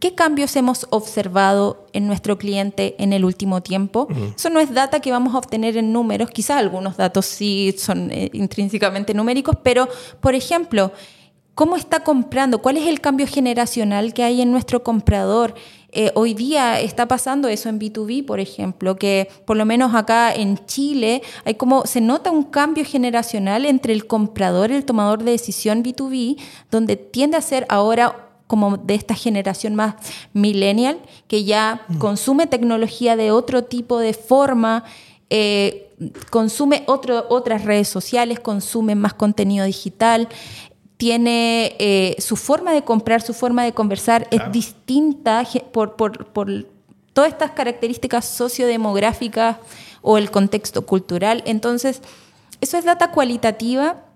¿Qué 0.00 0.14
cambios 0.14 0.54
hemos 0.56 0.86
observado 0.90 1.86
en 1.92 2.06
nuestro 2.06 2.38
cliente 2.38 2.94
en 2.98 3.12
el 3.12 3.24
último 3.24 3.62
tiempo? 3.62 4.06
Uh 4.08 4.14
-huh. 4.14 4.34
Eso 4.36 4.50
no 4.50 4.60
es 4.60 4.72
data 4.72 5.00
que 5.00 5.10
vamos 5.10 5.34
a 5.34 5.38
obtener 5.38 5.76
en 5.76 5.92
números, 5.92 6.30
quizás 6.30 6.58
algunos 6.58 6.96
datos 6.96 7.26
sí 7.26 7.74
son 7.76 8.10
eh, 8.10 8.30
intrínsecamente 8.32 9.12
numéricos, 9.14 9.56
pero, 9.62 9.88
por 10.20 10.34
ejemplo, 10.34 10.92
¿cómo 11.54 11.74
está 11.74 12.00
comprando? 12.00 12.62
¿Cuál 12.62 12.76
es 12.76 12.86
el 12.86 13.00
cambio 13.00 13.26
generacional 13.26 14.14
que 14.14 14.22
hay 14.22 14.40
en 14.40 14.52
nuestro 14.52 14.84
comprador? 14.84 15.54
Eh, 15.90 16.12
hoy 16.14 16.34
día 16.34 16.80
está 16.80 17.08
pasando 17.08 17.48
eso 17.48 17.68
en 17.68 17.80
B2B, 17.80 18.24
por 18.26 18.40
ejemplo, 18.40 18.96
que 18.96 19.28
por 19.46 19.56
lo 19.56 19.64
menos 19.64 19.94
acá 19.94 20.32
en 20.32 20.64
Chile 20.66 21.22
hay 21.44 21.54
como 21.54 21.86
se 21.86 22.00
nota 22.00 22.30
un 22.30 22.44
cambio 22.44 22.84
generacional 22.84 23.64
entre 23.64 23.94
el 23.94 24.06
comprador 24.06 24.70
y 24.70 24.74
el 24.74 24.84
tomador 24.84 25.24
de 25.24 25.32
decisión 25.32 25.82
B2B, 25.82 26.38
donde 26.70 26.96
tiende 26.96 27.38
a 27.38 27.40
ser 27.40 27.66
ahora 27.70 28.27
como 28.48 28.78
de 28.78 28.96
esta 28.96 29.14
generación 29.14 29.76
más 29.76 29.94
millennial, 30.32 30.98
que 31.28 31.44
ya 31.44 31.82
mm. 31.86 31.98
consume 31.98 32.48
tecnología 32.48 33.14
de 33.14 33.30
otro 33.30 33.62
tipo 33.62 34.00
de 34.00 34.14
forma, 34.14 34.84
eh, 35.30 35.92
consume 36.30 36.82
otro, 36.86 37.26
otras 37.28 37.64
redes 37.64 37.88
sociales, 37.88 38.40
consume 38.40 38.96
más 38.96 39.14
contenido 39.14 39.64
digital 39.64 40.28
tiene 40.96 41.76
eh, 41.78 42.16
su 42.18 42.34
forma 42.34 42.72
de 42.72 42.82
comprar, 42.82 43.22
su 43.22 43.32
forma 43.32 43.62
de 43.62 43.72
conversar 43.72 44.28
claro. 44.28 44.46
es 44.46 44.52
distinta 44.52 45.44
por, 45.72 45.94
por, 45.94 46.26
por, 46.26 46.66
todas 47.12 47.32
estas 47.32 47.52
características 47.52 48.24
sociodemográficas 48.24 49.58
o 50.02 50.18
el 50.18 50.30
contexto 50.30 50.86
cultural. 50.86 51.42
Entonces, 51.46 52.02
eso 52.60 52.76
es 52.76 52.84
data 52.84 53.12
cualitativa 53.12 54.07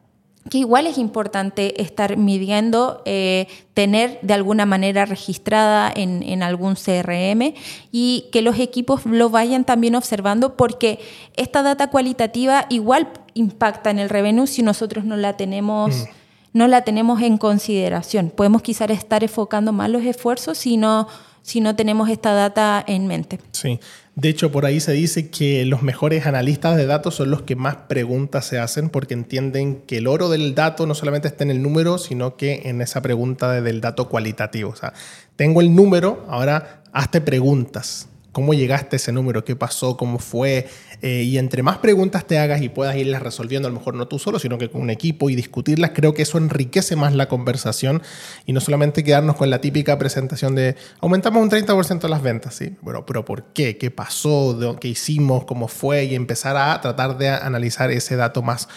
que 0.50 0.58
igual 0.58 0.86
es 0.86 0.98
importante 0.98 1.80
estar 1.80 2.16
midiendo, 2.16 3.02
eh, 3.04 3.46
tener 3.74 4.18
de 4.22 4.34
alguna 4.34 4.66
manera 4.66 5.04
registrada 5.06 5.92
en, 5.94 6.22
en, 6.22 6.42
algún 6.42 6.74
CRM 6.74 7.54
y 7.90 8.26
que 8.32 8.42
los 8.42 8.58
equipos 8.58 9.06
lo 9.06 9.30
vayan 9.30 9.64
también 9.64 9.94
observando 9.94 10.56
porque 10.56 10.98
esta 11.36 11.62
data 11.62 11.90
cualitativa 11.90 12.66
igual 12.70 13.08
impacta 13.34 13.90
en 13.90 13.98
el 13.98 14.08
revenue 14.08 14.46
si 14.46 14.62
nosotros 14.62 15.04
no 15.04 15.16
la 15.16 15.36
tenemos. 15.36 15.94
Mm 15.94 16.22
no 16.52 16.68
la 16.68 16.82
tenemos 16.82 17.20
en 17.22 17.38
consideración. 17.38 18.30
Podemos 18.30 18.62
quizás 18.62 18.90
estar 18.90 19.22
enfocando 19.22 19.72
más 19.72 19.90
los 19.90 20.04
esfuerzos 20.04 20.58
si 20.58 20.76
no, 20.76 21.08
si 21.42 21.60
no 21.60 21.74
tenemos 21.74 22.08
esta 22.08 22.32
data 22.32 22.84
en 22.86 23.06
mente. 23.06 23.40
Sí, 23.52 23.80
de 24.14 24.28
hecho 24.28 24.52
por 24.52 24.66
ahí 24.66 24.80
se 24.80 24.92
dice 24.92 25.30
que 25.30 25.64
los 25.64 25.82
mejores 25.82 26.26
analistas 26.26 26.76
de 26.76 26.86
datos 26.86 27.14
son 27.14 27.30
los 27.30 27.42
que 27.42 27.56
más 27.56 27.76
preguntas 27.76 28.44
se 28.44 28.58
hacen 28.58 28.90
porque 28.90 29.14
entienden 29.14 29.82
que 29.86 29.98
el 29.98 30.06
oro 30.06 30.28
del 30.28 30.54
dato 30.54 30.86
no 30.86 30.94
solamente 30.94 31.28
está 31.28 31.44
en 31.44 31.50
el 31.50 31.62
número, 31.62 31.96
sino 31.98 32.36
que 32.36 32.62
en 32.64 32.82
esa 32.82 33.00
pregunta 33.00 33.60
del 33.60 33.80
dato 33.80 34.08
cualitativo. 34.08 34.70
O 34.70 34.76
sea, 34.76 34.92
tengo 35.36 35.60
el 35.60 35.74
número, 35.74 36.26
ahora 36.28 36.82
hazte 36.92 37.20
preguntas 37.20 38.08
cómo 38.32 38.54
llegaste 38.54 38.96
a 38.96 38.98
ese 38.98 39.12
número, 39.12 39.44
qué 39.44 39.54
pasó, 39.54 39.96
cómo 39.96 40.18
fue. 40.18 40.66
Eh, 41.02 41.24
y 41.24 41.38
entre 41.38 41.64
más 41.64 41.78
preguntas 41.78 42.28
te 42.28 42.38
hagas 42.38 42.62
y 42.62 42.68
puedas 42.68 42.96
irlas 42.96 43.22
resolviendo, 43.22 43.66
a 43.66 43.72
lo 43.72 43.76
mejor 43.76 43.94
no 43.94 44.06
tú 44.06 44.20
solo, 44.20 44.38
sino 44.38 44.56
que 44.56 44.70
con 44.70 44.82
un 44.82 44.90
equipo 44.90 45.28
y 45.30 45.34
discutirlas, 45.34 45.90
creo 45.92 46.14
que 46.14 46.22
eso 46.22 46.38
enriquece 46.38 46.94
más 46.94 47.12
la 47.12 47.28
conversación 47.28 48.02
y 48.46 48.52
no 48.52 48.60
solamente 48.60 49.02
quedarnos 49.02 49.34
con 49.34 49.50
la 49.50 49.60
típica 49.60 49.98
presentación 49.98 50.54
de 50.54 50.76
aumentamos 51.00 51.42
un 51.42 51.50
30% 51.50 52.08
las 52.08 52.22
ventas, 52.22 52.54
¿sí? 52.54 52.76
Bueno, 52.82 53.04
pero 53.04 53.24
¿por 53.24 53.52
qué? 53.52 53.76
¿Qué 53.78 53.90
pasó? 53.90 54.78
¿Qué 54.80 54.88
hicimos? 54.88 55.44
¿Cómo 55.44 55.66
fue? 55.66 56.04
Y 56.04 56.14
empezar 56.14 56.56
a 56.56 56.80
tratar 56.80 57.18
de 57.18 57.30
analizar 57.30 57.90
ese 57.90 58.14
dato 58.14 58.40
más 58.40 58.68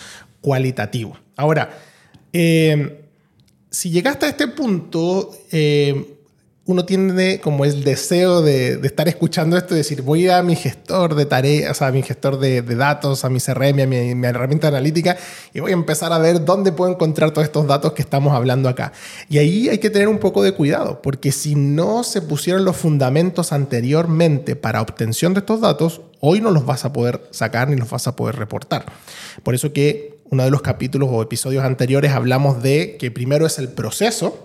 cualitativo. 0.42 1.20
Ahora, 1.36 1.78
eh, 2.34 3.06
si 3.70 3.92
llegaste 3.92 4.26
a 4.26 4.30
este 4.30 4.48
punto, 4.48 5.32
eh, 5.52 6.18
uno 6.68 6.84
tiene 6.84 7.40
como 7.42 7.64
el 7.64 7.84
deseo 7.84 8.42
de, 8.42 8.80
estar 8.84 9.08
escuchando 9.08 9.56
esto 9.56 9.76
y 9.76 9.78
decir, 9.78 10.02
voy 10.02 10.28
a 10.30 10.42
mi 10.42 10.56
gestor 10.56 11.14
de 11.14 11.28
tareas, 11.28 11.84
a 11.84 11.92
mi 11.92 12.02
gestor 12.02 12.40
de, 12.40 12.64
datos, 12.64 13.24
a 13.24 13.30
mi 13.30 13.40
CRM, 13.40 13.82
a 13.82 13.86
mi, 13.86 14.26
herramienta 14.26 14.70
analítica 14.70 15.16
y 15.54 15.60
voy 15.60 15.72
a 15.72 15.74
empezar 15.76 16.12
a 16.12 16.18
ver 16.18 16.44
dónde 16.44 16.72
puedo 16.72 16.92
encontrar 16.92 17.32
todos 17.32 17.46
estos 17.46 17.68
datos 17.68 17.94
que 17.94 18.02
estamos 18.02 18.34
hablando 18.34 18.68
acá. 18.68 18.94
Y 19.30 19.38
ahí 19.38 19.70
hay 19.70 19.78
que 19.78 19.92
tener 19.92 20.08
un 20.08 20.18
poco 20.18 20.42
de 20.42 20.54
cuidado, 20.54 21.04
porque 21.04 21.32
si 21.32 21.54
no 21.54 22.04
se 22.04 22.24
pusieron 22.24 22.66
los 22.66 22.76
fundamentos 22.76 23.54
anteriormente 23.54 24.56
para 24.56 24.82
obtención 24.82 25.36
de 25.36 25.42
estos 25.42 25.62
datos, 25.62 26.02
hoy 26.20 26.42
no 26.42 26.50
los 26.50 26.66
vas 26.66 26.84
a 26.84 26.92
poder 26.92 27.22
sacar 27.30 27.70
ni 27.70 27.76
los 27.76 27.92
vas 27.92 28.08
a 28.08 28.16
poder 28.16 28.38
reportar. 28.38 28.86
Por 29.44 29.54
eso 29.54 29.72
que 29.72 30.18
uno 30.32 30.44
de 30.44 30.50
los 30.50 30.64
capítulos 30.64 31.10
o 31.12 31.22
episodios 31.22 31.64
anteriores 31.64 32.12
hablamos 32.12 32.64
de 32.64 32.98
que 33.00 33.12
primero 33.12 33.46
es 33.46 33.60
el 33.60 33.70
proceso, 33.70 34.45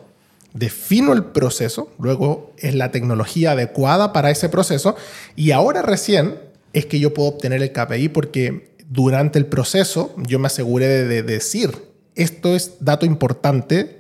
defino 0.53 1.13
el 1.13 1.25
proceso, 1.25 1.91
luego 1.99 2.53
es 2.59 2.75
la 2.75 2.91
tecnología 2.91 3.53
adecuada 3.53 4.13
para 4.13 4.31
ese 4.31 4.49
proceso 4.49 4.97
y 5.37 5.53
ahora 5.53 5.83
recién 5.83 6.39
es 6.73 6.87
que 6.87 7.01
yo 7.01 7.15
puedo 7.15 7.29
obtener 7.29 7.63
el 7.63 7.73
KPI 7.73 8.09
porque 8.09 8.71
durante 8.89 9.39
el 9.39 9.47
proceso 9.47 10.15
yo 10.17 10.39
me 10.39 10.47
aseguré 10.47 10.87
de, 10.87 11.07
de 11.07 11.23
decir, 11.23 11.71
esto 12.15 12.55
es 12.55 12.75
dato 12.81 13.07
importante, 13.07 13.99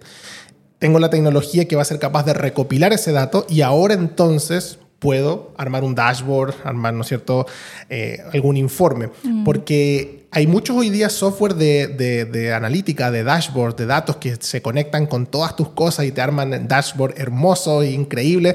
tengo 0.78 0.98
la 0.98 1.10
tecnología 1.10 1.66
que 1.66 1.76
va 1.76 1.82
a 1.82 1.84
ser 1.84 1.98
capaz 1.98 2.24
de 2.24 2.34
recopilar 2.34 2.92
ese 2.92 3.12
dato 3.12 3.46
y 3.48 3.60
ahora 3.60 3.94
entonces 3.94 4.78
puedo 5.00 5.52
armar 5.56 5.82
un 5.82 5.94
dashboard, 5.96 6.54
armar, 6.62 6.94
¿no 6.94 7.02
es 7.02 7.08
cierto?, 7.08 7.46
eh, 7.88 8.18
algún 8.32 8.56
informe. 8.56 9.08
Mm. 9.24 9.44
Porque 9.44 10.19
hay 10.32 10.46
muchos 10.46 10.76
hoy 10.76 10.90
día 10.90 11.08
software 11.08 11.54
de, 11.54 11.88
de, 11.88 12.24
de, 12.24 12.52
analítica, 12.52 13.10
de 13.10 13.24
dashboard, 13.24 13.74
de 13.76 13.86
datos 13.86 14.16
que 14.16 14.36
se 14.38 14.62
conectan 14.62 15.06
con 15.06 15.26
todas 15.26 15.56
tus 15.56 15.70
cosas 15.70 16.06
y 16.06 16.12
te 16.12 16.20
arman 16.20 16.68
dashboard 16.68 17.14
hermoso 17.18 17.82
e 17.82 17.90
increíble. 17.90 18.54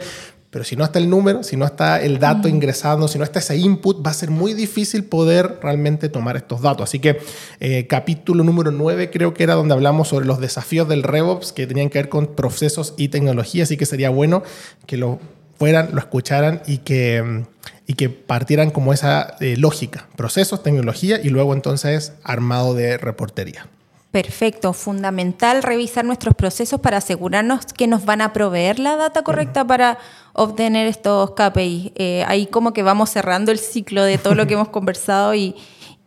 Pero 0.51 0.63
si 0.63 0.77
no 0.77 0.85
está 0.85 0.99
el 0.99 1.09
número, 1.09 1.43
si 1.43 1.57
no 1.57 1.65
está 1.65 2.01
el 2.01 2.17
dato 2.17 2.47
mm. 2.47 2.51
ingresando, 2.51 3.09
si 3.09 3.17
no 3.17 3.25
está 3.25 3.39
ese 3.39 3.57
input, 3.57 4.05
va 4.05 4.11
a 4.11 4.13
ser 4.13 4.29
muy 4.31 4.53
difícil 4.53 5.03
poder 5.03 5.59
realmente 5.61 6.07
tomar 6.07 6.37
estos 6.37 6.61
datos. 6.61 6.87
Así 6.87 6.99
que 6.99 7.17
eh, 7.59 7.87
capítulo 7.87 8.41
número 8.45 8.71
9 8.71 9.09
creo 9.11 9.33
que 9.33 9.43
era 9.43 9.55
donde 9.55 9.73
hablamos 9.73 10.07
sobre 10.07 10.25
los 10.25 10.39
desafíos 10.39 10.87
del 10.87 11.03
RevOps 11.03 11.51
que 11.51 11.67
tenían 11.67 11.89
que 11.89 11.99
ver 11.99 12.07
con 12.07 12.35
procesos 12.35 12.93
y 12.95 13.09
tecnología. 13.09 13.63
Así 13.63 13.75
que 13.75 13.85
sería 13.85 14.09
bueno 14.09 14.43
que 14.85 14.95
lo 14.95 15.19
fueran, 15.59 15.89
lo 15.91 15.99
escucharan 15.99 16.61
y 16.67 16.77
que, 16.77 17.43
y 17.87 17.93
que 17.93 18.09
partieran 18.09 18.71
como 18.71 18.93
esa 18.93 19.35
eh, 19.39 19.57
lógica, 19.57 20.07
procesos, 20.15 20.63
tecnología 20.63 21.19
y 21.21 21.29
luego 21.29 21.53
entonces 21.53 22.13
armado 22.23 22.73
de 22.73 22.97
reportería. 22.97 23.67
Perfecto, 24.11 24.71
fundamental 24.71 25.61
revisar 25.61 26.05
nuestros 26.05 26.35
procesos 26.35 26.79
para 26.79 26.97
asegurarnos 26.97 27.65
que 27.65 27.85
nos 27.85 28.05
van 28.05 28.21
a 28.21 28.31
proveer 28.31 28.79
la 28.79 28.95
data 28.95 29.23
correcta 29.23 29.61
uh 29.61 29.65
-huh. 29.65 29.67
para 29.67 29.97
obtener 30.31 30.87
estos 30.87 31.31
KPIs. 31.31 31.91
Eh, 31.95 32.23
ahí 32.25 32.45
como 32.45 32.71
que 32.71 32.81
vamos 32.81 33.09
cerrando 33.09 33.51
el 33.51 33.59
ciclo 33.59 34.03
de 34.03 34.17
todo 34.17 34.33
lo 34.33 34.47
que 34.47 34.53
hemos 34.57 34.69
conversado 34.69 35.35
y, 35.35 35.55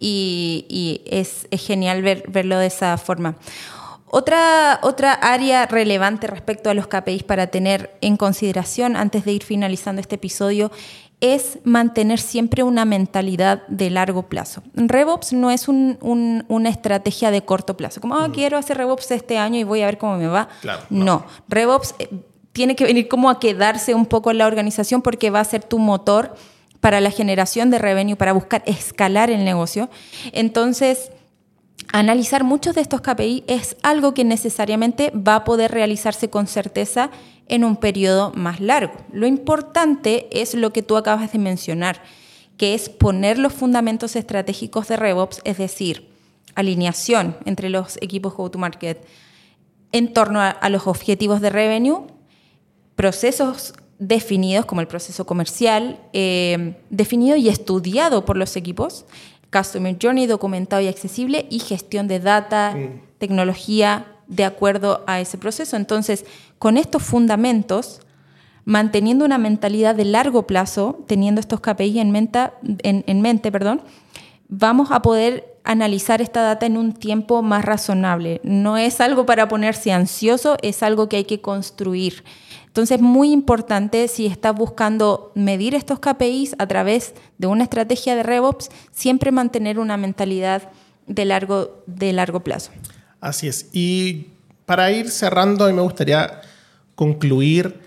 y, 0.00 0.64
y 0.70 1.02
es, 1.04 1.46
es, 1.50 1.66
genial 1.66 2.00
ver, 2.00 2.24
verlo 2.28 2.58
de 2.58 2.68
esa 2.68 2.96
forma. 2.96 3.36
Otra, 4.10 4.80
otra 4.82 5.12
área 5.12 5.66
relevante 5.66 6.26
respecto 6.28 6.70
a 6.70 6.74
los 6.74 6.86
KPIs 6.86 7.24
para 7.24 7.48
tener 7.48 7.90
en 8.00 8.16
consideración 8.16 8.96
antes 8.96 9.26
de 9.26 9.32
ir 9.32 9.44
finalizando 9.44 10.00
este 10.00 10.14
episodio 10.14 10.70
es 11.20 11.58
mantener 11.64 12.20
siempre 12.20 12.62
una 12.62 12.84
mentalidad 12.84 13.66
de 13.66 13.90
largo 13.90 14.24
plazo. 14.24 14.62
RevOps 14.74 15.32
no 15.32 15.50
es 15.50 15.66
una 15.68 16.68
estrategia 16.68 17.30
de 17.30 17.42
corto 17.42 17.76
plazo, 17.76 18.00
como 18.00 18.16
ah, 18.16 18.30
quiero 18.32 18.56
hacer 18.56 18.76
RevOps 18.76 19.10
este 19.10 19.38
año 19.38 19.58
y 19.58 19.64
voy 19.64 19.82
a 19.82 19.86
ver 19.86 19.98
cómo 19.98 20.16
me 20.16 20.28
va. 20.28 20.48
no. 20.90 21.04
no, 21.04 21.26
RevOps 21.48 21.94
eh, 21.98 22.08
tiene 22.52 22.76
que 22.76 22.84
venir 22.84 23.08
como 23.08 23.30
a 23.30 23.40
quedarse 23.40 23.94
un 23.94 24.06
poco 24.06 24.30
en 24.30 24.38
la 24.38 24.46
organización 24.46 25.02
porque 25.02 25.30
va 25.30 25.40
a 25.40 25.44
ser 25.44 25.62
tu 25.64 25.78
motor 25.78 26.34
para 26.80 27.00
la 27.00 27.10
generación 27.10 27.70
de 27.70 27.78
revenue, 27.78 28.16
para 28.16 28.32
buscar 28.32 28.62
escalar 28.66 29.30
el 29.30 29.44
negocio. 29.44 29.88
Entonces, 30.32 31.10
analizar 31.92 32.44
muchos 32.44 32.74
de 32.74 32.80
estos 32.80 33.00
KPI 33.00 33.44
es 33.46 33.76
algo 33.82 34.14
que 34.14 34.24
necesariamente 34.24 35.10
va 35.10 35.36
a 35.36 35.44
poder 35.44 35.70
realizarse 35.70 36.28
con 36.30 36.46
certeza 36.46 37.10
en 37.46 37.64
un 37.64 37.76
periodo 37.76 38.32
más 38.34 38.60
largo. 38.60 38.94
Lo 39.12 39.26
importante 39.26 40.28
es 40.30 40.54
lo 40.54 40.72
que 40.72 40.82
tú 40.82 40.96
acabas 40.96 41.32
de 41.32 41.38
mencionar, 41.38 42.02
que 42.56 42.74
es 42.74 42.88
poner 42.88 43.38
los 43.38 43.52
fundamentos 43.52 44.16
estratégicos 44.16 44.88
de 44.88 44.96
RevOps, 44.96 45.40
es 45.44 45.58
decir, 45.58 46.08
alineación 46.54 47.36
entre 47.44 47.70
los 47.70 47.96
equipos 48.02 48.34
go-to-market 48.34 49.06
en 49.92 50.12
torno 50.12 50.40
a, 50.40 50.68
los 50.68 50.86
objetivos 50.86 51.40
de 51.40 51.50
revenue, 51.50 52.06
procesos 52.94 53.74
definidos 53.98 54.66
como 54.66 54.80
el 54.80 54.86
proceso 54.86 55.24
comercial, 55.24 56.00
eh, 56.12 56.76
definido 56.90 57.36
y 57.36 57.48
estudiado 57.48 58.24
por 58.24 58.36
los 58.36 58.56
equipos, 58.56 59.06
Customer 59.52 59.96
Journey 60.00 60.26
documentado 60.26 60.82
y 60.82 60.88
accesible 60.88 61.46
y 61.50 61.60
gestión 61.60 62.08
de 62.08 62.20
data, 62.20 62.76
tecnología 63.18 64.06
de 64.26 64.44
acuerdo 64.44 65.04
a 65.06 65.20
ese 65.20 65.38
proceso. 65.38 65.76
Entonces, 65.76 66.24
con 66.58 66.76
estos 66.76 67.02
fundamentos, 67.02 68.00
manteniendo 68.64 69.24
una 69.24 69.38
mentalidad 69.38 69.94
de 69.94 70.04
largo 70.04 70.46
plazo, 70.46 71.02
teniendo 71.06 71.40
estos 71.40 71.60
KPIs 71.60 71.96
en, 71.96 72.44
en 72.82 73.20
mente, 73.22 73.50
perdón, 73.50 73.82
vamos 74.48 74.90
a 74.90 75.00
poder 75.00 75.58
analizar 75.64 76.22
esta 76.22 76.42
data 76.42 76.66
en 76.66 76.76
un 76.76 76.92
tiempo 76.94 77.42
más 77.42 77.64
razonable. 77.64 78.40
No 78.42 78.78
es 78.78 79.00
algo 79.00 79.26
para 79.26 79.48
ponerse 79.48 79.92
ansioso, 79.92 80.56
es 80.62 80.82
algo 80.82 81.08
que 81.08 81.16
hay 81.16 81.24
que 81.24 81.40
construir. 81.42 82.24
Entonces, 82.68 83.00
muy 83.00 83.32
importante 83.32 84.06
si 84.08 84.26
estás 84.26 84.54
buscando 84.54 85.32
medir 85.34 85.74
estos 85.74 85.98
KPIs 85.98 86.54
a 86.58 86.66
través 86.66 87.14
de 87.36 87.48
una 87.48 87.64
estrategia 87.64 88.14
de 88.14 88.22
RevOps, 88.22 88.70
siempre 88.92 89.32
mantener 89.32 89.78
una 89.78 89.96
mentalidad 89.96 90.70
de 91.06 91.24
largo, 91.24 91.82
de 91.86 92.12
largo 92.12 92.40
plazo. 92.40 92.70
Así 93.20 93.48
es. 93.48 93.68
Y 93.72 94.28
para 94.66 94.92
ir 94.92 95.10
cerrando, 95.10 95.64
a 95.64 95.68
mí 95.68 95.74
me 95.74 95.82
gustaría 95.82 96.40
concluir 96.94 97.80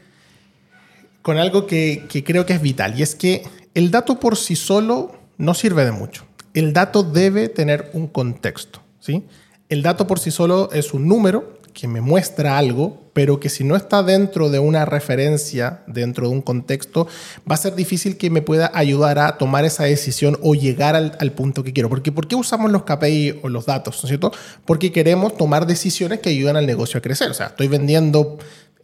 con 1.21 1.37
algo 1.37 1.67
que, 1.67 2.05
que 2.09 2.23
creo 2.23 2.45
que 2.45 2.53
es 2.53 2.61
vital, 2.61 2.99
y 2.99 3.03
es 3.03 3.15
que 3.15 3.43
el 3.73 3.91
dato 3.91 4.19
por 4.19 4.35
sí 4.35 4.55
solo 4.55 5.15
no 5.37 5.53
sirve 5.53 5.85
de 5.85 5.91
mucho. 5.91 6.25
El 6.53 6.73
dato 6.73 7.03
debe 7.03 7.47
tener 7.47 7.89
un 7.93 8.07
contexto. 8.07 8.81
¿sí? 8.99 9.23
El 9.69 9.81
dato 9.81 10.07
por 10.07 10.19
sí 10.19 10.31
solo 10.31 10.69
es 10.71 10.93
un 10.93 11.07
número 11.07 11.59
que 11.73 11.87
me 11.87 12.01
muestra 12.01 12.57
algo, 12.57 13.00
pero 13.13 13.39
que 13.39 13.49
si 13.49 13.63
no 13.63 13.75
está 13.75 14.03
dentro 14.03 14.49
de 14.49 14.59
una 14.59 14.85
referencia, 14.85 15.81
dentro 15.87 16.27
de 16.27 16.33
un 16.33 16.41
contexto, 16.41 17.07
va 17.49 17.55
a 17.55 17.57
ser 17.57 17.75
difícil 17.75 18.17
que 18.17 18.29
me 18.29 18.41
pueda 18.41 18.71
ayudar 18.73 19.19
a 19.19 19.37
tomar 19.37 19.65
esa 19.65 19.83
decisión 19.83 20.37
o 20.41 20.55
llegar 20.55 20.95
al, 20.95 21.31
punto 21.33 21.63
que 21.63 21.73
quiero. 21.73 21.89
Porque, 21.89 22.11
¿Por 22.11 22.27
qué 22.27 22.35
usamos 22.35 22.71
los 22.71 22.83
KPI 22.83 23.39
o 23.43 23.49
los 23.49 23.65
datos? 23.65 23.95
¿no 23.95 24.07
es 24.07 24.09
cierto? 24.09 24.31
Porque 24.65 24.91
queremos 24.91 25.35
tomar 25.35 25.65
decisiones 25.65 26.19
que 26.19 26.29
ayudan 26.29 26.55
al 26.55 26.65
negocio 26.65 26.97
a 26.97 27.01
crecer. 27.01 27.29
O 27.29 27.33
sea, 27.33 27.47
estoy 27.47 27.67
vendiendo 27.67 28.37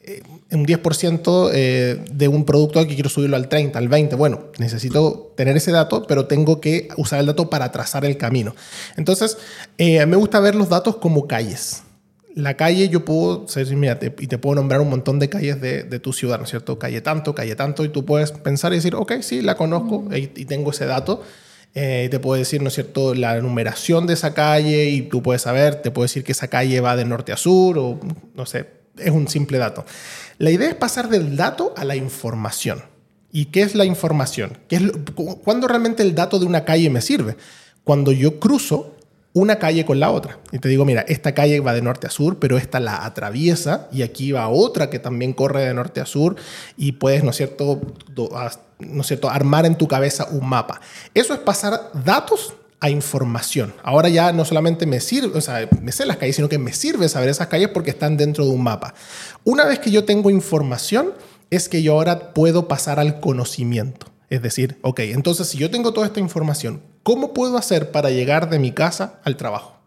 eh, 0.04 0.22
un 0.52 0.66
10% 0.66 1.52
eh, 1.54 2.06
de 2.12 2.28
un 2.28 2.46
producto 2.46 2.86
que 2.88 2.96
quiero 2.96 3.10
subirlo 3.10 3.36
al 3.36 3.48
30, 3.48 3.80
al 3.80 3.88
20. 3.88 4.16
Bueno, 4.16 4.46
necesito 4.58 5.34
tener 5.36 5.56
ese 5.56 5.72
dato, 5.72 6.06
pero 6.08 6.26
tengo 6.26 6.60
que 6.60 6.90
usar 6.98 7.20
el 7.20 7.28
dato 7.28 7.50
para 7.50 7.72
trazar 7.72 8.06
el 8.06 8.18
camino. 8.18 8.56
Entonces, 8.98 9.38
eh, 9.78 10.06
me 10.06 10.18
gusta 10.18 10.40
ver 10.40 10.56
los 10.56 10.70
datos 10.70 10.98
como 10.98 11.28
calles 11.28 11.84
la 12.38 12.56
calle 12.56 12.88
yo 12.88 13.04
puedo, 13.04 13.48
mira, 13.76 13.98
y 14.20 14.28
te 14.28 14.38
puedo 14.38 14.56
nombrar 14.56 14.80
un 14.80 14.92
montón 14.92 15.18
de 15.18 15.28
calles 15.28 15.60
de, 15.60 16.00
tu 16.00 16.14
ciudad, 16.14 16.38
¿no 16.38 16.44
es 16.44 16.52
cierto? 16.52 16.78
Calle 16.78 17.02
tanto, 17.02 17.34
calle 17.34 17.56
tanto, 17.56 17.84
y 17.84 17.90
tú 17.90 18.06
puedes 18.06 18.32
pensar 18.32 18.74
y 18.74 18.76
decir, 18.76 18.94
ok, 18.94 19.14
sí, 19.22 19.42
la 19.42 19.58
conozco 19.58 20.08
y, 20.16 20.28
tengo 20.46 20.70
ese 20.70 20.86
dato. 20.86 21.24
Eh, 21.74 22.04
y 22.06 22.10
te 22.10 22.20
puedo 22.20 22.38
decir, 22.38 22.62
¿no 22.62 22.68
es 22.68 22.76
cierto?, 22.76 23.16
la 23.16 23.42
numeración 23.42 24.06
de 24.06 24.14
esa 24.14 24.36
calle 24.36 24.86
y 24.86 25.02
tú 25.02 25.24
puedes 25.24 25.42
saber, 25.42 25.82
te 25.82 25.90
puedo 25.90 26.04
decir 26.04 26.24
que 26.24 26.34
esa 26.34 26.48
calle 26.48 26.80
va 26.80 26.96
de 26.96 27.06
norte 27.06 27.32
a 27.32 27.38
sur 27.38 27.80
o 27.80 28.00
no 28.36 28.46
sé, 28.46 28.68
es 29.00 29.12
un 29.12 29.28
simple 29.28 29.58
dato. 29.58 29.84
La 30.38 30.52
idea 30.52 30.70
es 30.70 30.76
pasar 30.76 31.10
del 31.10 31.38
dato 31.38 31.74
a 31.76 31.86
la 31.86 31.96
información. 31.96 32.84
¿Y 33.32 33.46
qué 33.46 33.64
es 33.64 33.74
la 33.74 33.86
información? 33.86 34.60
¿Qué 34.68 34.76
es 34.76 34.84
¿Cuándo 35.44 35.68
realmente 35.68 36.04
el 36.04 36.14
dato 36.14 36.38
de 36.38 36.46
una 36.46 36.66
calle 36.66 36.92
me 36.92 37.02
sirve? 37.02 37.36
Cuando 37.84 38.12
yo 38.12 38.40
cruzo 38.40 38.97
una 39.34 39.60
calle 39.60 39.86
con 39.86 40.00
la 40.00 40.12
otra. 40.12 40.40
Y 40.52 40.60
te 40.60 40.70
digo, 40.70 40.86
mira, 40.86 41.02
esta 41.08 41.34
calle 41.34 41.60
va 41.60 41.74
de 41.74 41.82
norte 41.82 42.08
a 42.08 42.10
sur, 42.10 42.40
pero 42.40 42.58
esta 42.58 42.80
la 42.80 43.06
atraviesa 43.06 43.88
y 43.92 44.02
aquí 44.02 44.32
va 44.32 44.48
otra 44.50 44.90
que 44.90 45.00
también 45.00 45.34
corre 45.34 45.66
de 45.66 45.74
norte 45.74 46.02
a 46.02 46.06
sur 46.06 46.36
y 46.76 46.94
puedes, 46.94 47.24
¿no 47.24 47.30
es 47.32 47.38
cierto?, 47.38 47.82
¿no 48.80 49.02
es 49.02 49.08
cierto?, 49.08 49.30
armar 49.30 49.66
en 49.66 49.76
tu 49.76 49.88
cabeza 49.88 50.28
un 50.32 50.48
mapa. 50.48 50.82
Eso 51.14 51.34
es 51.34 51.40
pasar 51.40 51.92
datos 52.06 52.56
a 52.80 52.90
información. 52.90 53.74
Ahora 53.84 54.10
ya 54.10 54.32
no 54.32 54.46
solamente 54.46 54.86
me 54.86 55.00
sirve, 55.00 55.38
o 55.38 55.42
sea, 55.42 55.68
me 55.82 55.92
sé 55.92 56.06
las 56.06 56.18
calles, 56.18 56.36
sino 56.36 56.50
que 56.50 56.60
me 56.60 56.74
sirve 56.74 57.10
saber 57.10 57.30
esas 57.30 57.48
calles 57.48 57.70
porque 57.70 57.90
están 57.90 58.18
dentro 58.18 58.46
de 58.46 58.52
un 58.52 58.64
mapa. 58.64 58.94
Una 59.44 59.66
vez 59.66 59.80
que 59.80 59.92
yo 59.92 60.06
tengo 60.06 60.30
información, 60.30 61.14
es 61.50 61.70
que 61.70 61.82
yo 61.82 61.94
ahora 61.94 62.34
puedo 62.34 62.68
pasar 62.68 63.00
al 63.00 63.20
conocimiento. 63.20 64.08
Es 64.30 64.42
decir, 64.42 64.78
ok, 64.82 65.00
entonces 65.00 65.48
si 65.48 65.58
yo 65.58 65.72
tengo 65.72 65.94
toda 65.94 66.08
esta 66.08 66.20
información, 66.20 66.82
¿cómo 67.04 67.34
puedo 67.34 67.58
hacer 67.58 67.92
para 67.92 68.10
llegar 68.10 68.50
de 68.50 68.60
mi 68.60 68.72
casa 68.72 69.20
al 69.24 69.38
trabajo? 69.38 69.78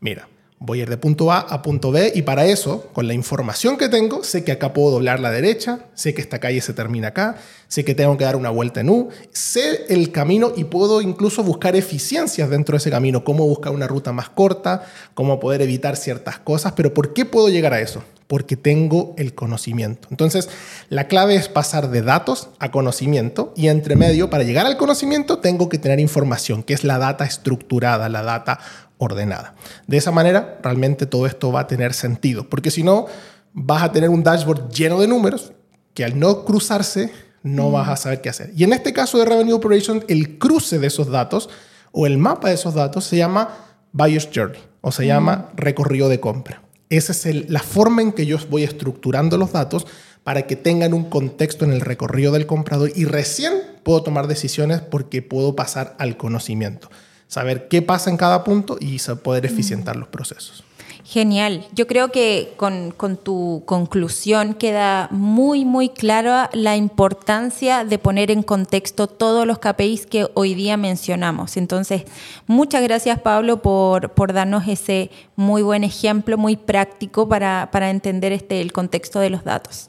Mira, 0.00 0.28
voy 0.58 0.80
a 0.80 0.82
ir 0.82 0.90
de 0.90 0.96
punto 0.96 1.30
A 1.30 1.38
a 1.38 1.62
punto 1.62 1.92
B 1.92 2.10
y 2.12 2.22
para 2.22 2.46
eso, 2.46 2.88
con 2.92 3.06
la 3.06 3.14
información 3.14 3.76
que 3.76 3.88
tengo, 3.88 4.24
sé 4.24 4.42
que 4.42 4.50
acá 4.50 4.72
puedo 4.72 4.90
doblar 4.90 5.20
la 5.20 5.30
derecha, 5.30 5.86
sé 5.94 6.12
que 6.12 6.20
esta 6.20 6.40
calle 6.40 6.60
se 6.60 6.72
termina 6.72 7.08
acá, 7.08 7.36
sé 7.68 7.84
que 7.84 7.94
tengo 7.94 8.16
que 8.16 8.24
dar 8.24 8.34
una 8.34 8.50
vuelta 8.50 8.80
en 8.80 8.90
U, 8.90 9.10
sé 9.32 9.86
el 9.88 10.10
camino 10.10 10.52
y 10.56 10.64
puedo 10.64 11.00
incluso 11.00 11.44
buscar 11.44 11.76
eficiencias 11.76 12.50
dentro 12.50 12.72
de 12.72 12.78
ese 12.78 12.90
camino, 12.90 13.22
cómo 13.22 13.46
buscar 13.46 13.72
una 13.72 13.86
ruta 13.86 14.12
más 14.12 14.28
corta, 14.28 14.84
cómo 15.14 15.38
poder 15.38 15.62
evitar 15.62 15.96
ciertas 15.96 16.40
cosas, 16.40 16.72
pero 16.72 16.92
¿por 16.92 17.12
qué 17.12 17.24
puedo 17.24 17.48
llegar 17.48 17.74
a 17.74 17.80
eso? 17.80 18.02
Porque 18.28 18.56
tengo 18.56 19.14
el 19.16 19.34
conocimiento. 19.34 20.06
Entonces, 20.10 20.48
la 20.90 21.08
clave 21.08 21.34
es 21.34 21.48
pasar 21.48 21.90
de 21.90 22.02
datos 22.02 22.50
a 22.60 22.70
conocimiento 22.70 23.52
y 23.56 23.68
entre 23.68 23.96
medio, 23.96 24.30
para 24.30 24.44
llegar 24.44 24.66
al 24.66 24.76
conocimiento, 24.76 25.38
tengo 25.38 25.68
que 25.68 25.78
tener 25.78 25.98
información, 25.98 26.62
que 26.62 26.74
es 26.74 26.84
la 26.84 26.98
data 26.98 27.24
estructurada, 27.24 28.08
la 28.08 28.22
data 28.22 28.60
ordenada. 28.98 29.54
De 29.86 29.96
esa 29.96 30.10
manera, 30.12 30.58
realmente 30.62 31.06
todo 31.06 31.26
esto 31.26 31.50
va 31.50 31.60
a 31.60 31.66
tener 31.66 31.94
sentido, 31.94 32.48
porque 32.48 32.70
si 32.70 32.82
no, 32.82 33.06
vas 33.54 33.82
a 33.82 33.92
tener 33.92 34.10
un 34.10 34.22
dashboard 34.22 34.70
lleno 34.70 35.00
de 35.00 35.08
números 35.08 35.52
que 35.94 36.04
al 36.04 36.18
no 36.18 36.44
cruzarse, 36.44 37.10
no 37.42 37.70
mm. 37.70 37.72
vas 37.72 37.88
a 37.88 37.96
saber 37.96 38.20
qué 38.20 38.28
hacer. 38.28 38.52
Y 38.54 38.64
en 38.64 38.74
este 38.74 38.92
caso 38.92 39.18
de 39.18 39.24
Revenue 39.24 39.54
Operation, 39.54 40.04
el 40.08 40.38
cruce 40.38 40.78
de 40.78 40.88
esos 40.88 41.08
datos 41.08 41.48
o 41.92 42.06
el 42.06 42.18
mapa 42.18 42.48
de 42.48 42.54
esos 42.54 42.74
datos 42.74 43.04
se 43.04 43.16
llama 43.16 43.48
Buyer's 43.92 44.28
Journey 44.32 44.60
o 44.82 44.92
se 44.92 45.06
llama 45.06 45.50
mm. 45.52 45.56
recorrido 45.56 46.08
de 46.08 46.20
compra. 46.20 46.62
Esa 46.90 47.12
es 47.12 47.50
la 47.50 47.60
forma 47.60 48.02
en 48.02 48.12
que 48.12 48.26
yo 48.26 48.38
voy 48.48 48.64
estructurando 48.64 49.36
los 49.36 49.52
datos 49.52 49.86
para 50.24 50.46
que 50.46 50.56
tengan 50.56 50.94
un 50.94 51.08
contexto 51.08 51.64
en 51.64 51.72
el 51.72 51.80
recorrido 51.80 52.32
del 52.32 52.46
comprador 52.46 52.90
y 52.94 53.04
recién 53.04 53.52
puedo 53.82 54.02
tomar 54.02 54.26
decisiones 54.26 54.80
porque 54.80 55.22
puedo 55.22 55.56
pasar 55.56 55.96
al 55.98 56.16
conocimiento, 56.16 56.90
saber 57.26 57.68
qué 57.68 57.82
pasa 57.82 58.10
en 58.10 58.16
cada 58.16 58.44
punto 58.44 58.76
y 58.80 58.98
poder 59.22 59.46
eficientar 59.46 59.96
los 59.96 60.08
procesos. 60.08 60.64
Genial. 61.10 61.66
Yo 61.72 61.86
creo 61.86 62.12
que 62.12 62.52
con, 62.58 62.92
tu 63.16 63.62
conclusión 63.64 64.52
queda 64.52 65.08
muy, 65.10 65.64
muy 65.64 65.88
clara 65.88 66.50
la 66.52 66.76
importancia 66.76 67.86
de 67.86 67.98
poner 67.98 68.30
en 68.30 68.42
contexto 68.42 69.06
todos 69.06 69.46
los 69.46 69.58
KPIs 69.58 70.04
que 70.04 70.28
hoy 70.34 70.52
día 70.52 70.76
mencionamos. 70.76 71.56
Entonces, 71.56 72.02
muchas 72.46 72.82
gracias 72.82 73.18
Pablo 73.20 73.62
por, 73.62 74.10
por 74.10 74.34
darnos 74.34 74.68
ese 74.68 75.10
muy 75.34 75.62
buen 75.62 75.82
ejemplo, 75.82 76.36
muy 76.36 76.56
práctico 76.56 77.26
para, 77.26 77.70
para 77.72 77.88
entender 77.88 78.32
este, 78.32 78.60
el 78.60 78.74
contexto 78.74 79.18
de 79.18 79.30
los 79.30 79.44
datos. 79.44 79.88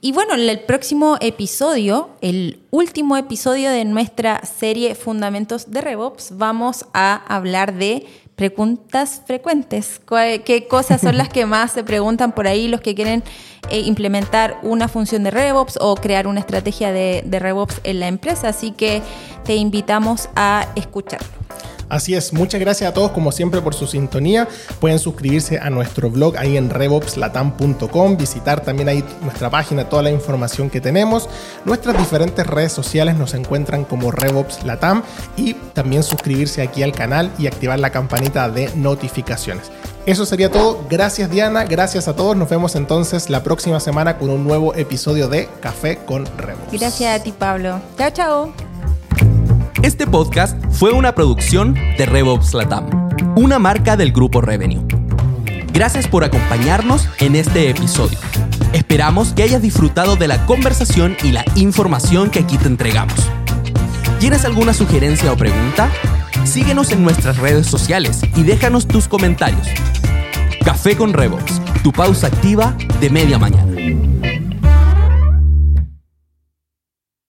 Y 0.00 0.10
bueno, 0.10 0.34
en 0.34 0.48
el 0.48 0.58
próximo 0.58 1.18
episodio, 1.20 2.10
el 2.20 2.58
último 2.70 3.16
episodio 3.16 3.70
de 3.70 3.84
nuestra 3.84 4.44
serie 4.44 4.96
Fundamentos 4.96 5.70
de 5.70 5.82
RevOps, 5.82 6.36
vamos 6.36 6.84
a 6.94 7.14
hablar 7.32 7.74
de 7.74 8.06
preguntas 8.38 9.20
frecuentes. 9.26 10.00
¿Qué 10.06 10.66
cosas 10.70 11.00
son 11.00 11.18
las 11.18 11.28
que 11.28 11.44
más 11.44 11.72
se 11.72 11.82
preguntan 11.82 12.30
por 12.30 12.46
ahí 12.46 12.68
los 12.68 12.80
que 12.80 12.94
quieren 12.94 13.24
eh, 13.68 13.80
implementar 13.80 14.60
una 14.62 14.86
función 14.86 15.24
de 15.24 15.32
RevOps 15.32 15.76
o 15.80 15.96
crear 15.96 16.28
una 16.28 16.38
estrategia 16.38 16.92
de, 16.92 17.24
de 17.26 17.38
RevOps 17.40 17.80
en 17.82 17.98
la 17.98 18.06
empresa? 18.06 18.48
Así 18.48 18.70
que 18.70 19.02
te 19.44 19.56
invitamos 19.56 20.28
a 20.36 20.68
escucharlo. 20.76 21.37
Así 21.88 22.14
es, 22.14 22.32
muchas 22.32 22.60
gracias 22.60 22.90
a 22.90 22.94
todos 22.94 23.12
como 23.12 23.32
siempre 23.32 23.60
por 23.60 23.74
su 23.74 23.86
sintonía. 23.86 24.48
Pueden 24.80 24.98
suscribirse 24.98 25.58
a 25.58 25.70
nuestro 25.70 26.10
blog 26.10 26.36
ahí 26.36 26.56
en 26.56 26.70
revopslatam.com, 26.70 28.16
visitar 28.16 28.60
también 28.60 28.88
ahí 28.88 29.04
nuestra 29.22 29.50
página, 29.50 29.88
toda 29.88 30.02
la 30.02 30.10
información 30.10 30.70
que 30.70 30.80
tenemos. 30.80 31.28
Nuestras 31.64 31.96
diferentes 31.96 32.46
redes 32.46 32.72
sociales 32.72 33.16
nos 33.16 33.34
encuentran 33.34 33.84
como 33.84 34.10
Revops 34.10 34.64
Latam 34.64 35.02
y 35.36 35.54
también 35.54 36.02
suscribirse 36.02 36.62
aquí 36.62 36.82
al 36.82 36.92
canal 36.92 37.32
y 37.38 37.46
activar 37.46 37.78
la 37.78 37.90
campanita 37.90 38.48
de 38.48 38.70
notificaciones. 38.76 39.70
Eso 40.06 40.24
sería 40.24 40.50
todo. 40.50 40.84
Gracias 40.88 41.30
Diana, 41.30 41.64
gracias 41.64 42.08
a 42.08 42.16
todos. 42.16 42.36
Nos 42.36 42.48
vemos 42.48 42.74
entonces 42.76 43.28
la 43.28 43.42
próxima 43.42 43.78
semana 43.78 44.16
con 44.16 44.30
un 44.30 44.44
nuevo 44.44 44.74
episodio 44.74 45.28
de 45.28 45.48
Café 45.60 45.98
con 45.98 46.24
Revops. 46.38 46.72
Gracias 46.72 47.20
a 47.20 47.22
ti 47.22 47.32
Pablo. 47.32 47.80
Chao, 47.98 48.10
chao. 48.10 48.77
Este 49.82 50.08
podcast 50.08 50.60
fue 50.72 50.90
una 50.92 51.14
producción 51.14 51.74
de 51.74 52.04
RevOps 52.04 52.52
Latam, 52.52 52.90
una 53.36 53.60
marca 53.60 53.96
del 53.96 54.10
grupo 54.10 54.40
Revenue. 54.40 54.84
Gracias 55.72 56.08
por 56.08 56.24
acompañarnos 56.24 57.08
en 57.20 57.36
este 57.36 57.70
episodio. 57.70 58.18
Esperamos 58.72 59.32
que 59.32 59.44
hayas 59.44 59.62
disfrutado 59.62 60.16
de 60.16 60.26
la 60.26 60.44
conversación 60.46 61.16
y 61.22 61.30
la 61.30 61.44
información 61.54 62.28
que 62.28 62.40
aquí 62.40 62.58
te 62.58 62.66
entregamos. 62.66 63.14
¿Tienes 64.18 64.44
alguna 64.44 64.74
sugerencia 64.74 65.32
o 65.32 65.36
pregunta? 65.36 65.88
Síguenos 66.44 66.90
en 66.90 67.04
nuestras 67.04 67.38
redes 67.38 67.68
sociales 67.68 68.22
y 68.34 68.42
déjanos 68.42 68.88
tus 68.88 69.06
comentarios. 69.06 69.68
Café 70.64 70.96
con 70.96 71.12
RevOps, 71.12 71.62
tu 71.84 71.92
pausa 71.92 72.26
activa 72.26 72.76
de 73.00 73.10
media 73.10 73.38
mañana. 73.38 73.77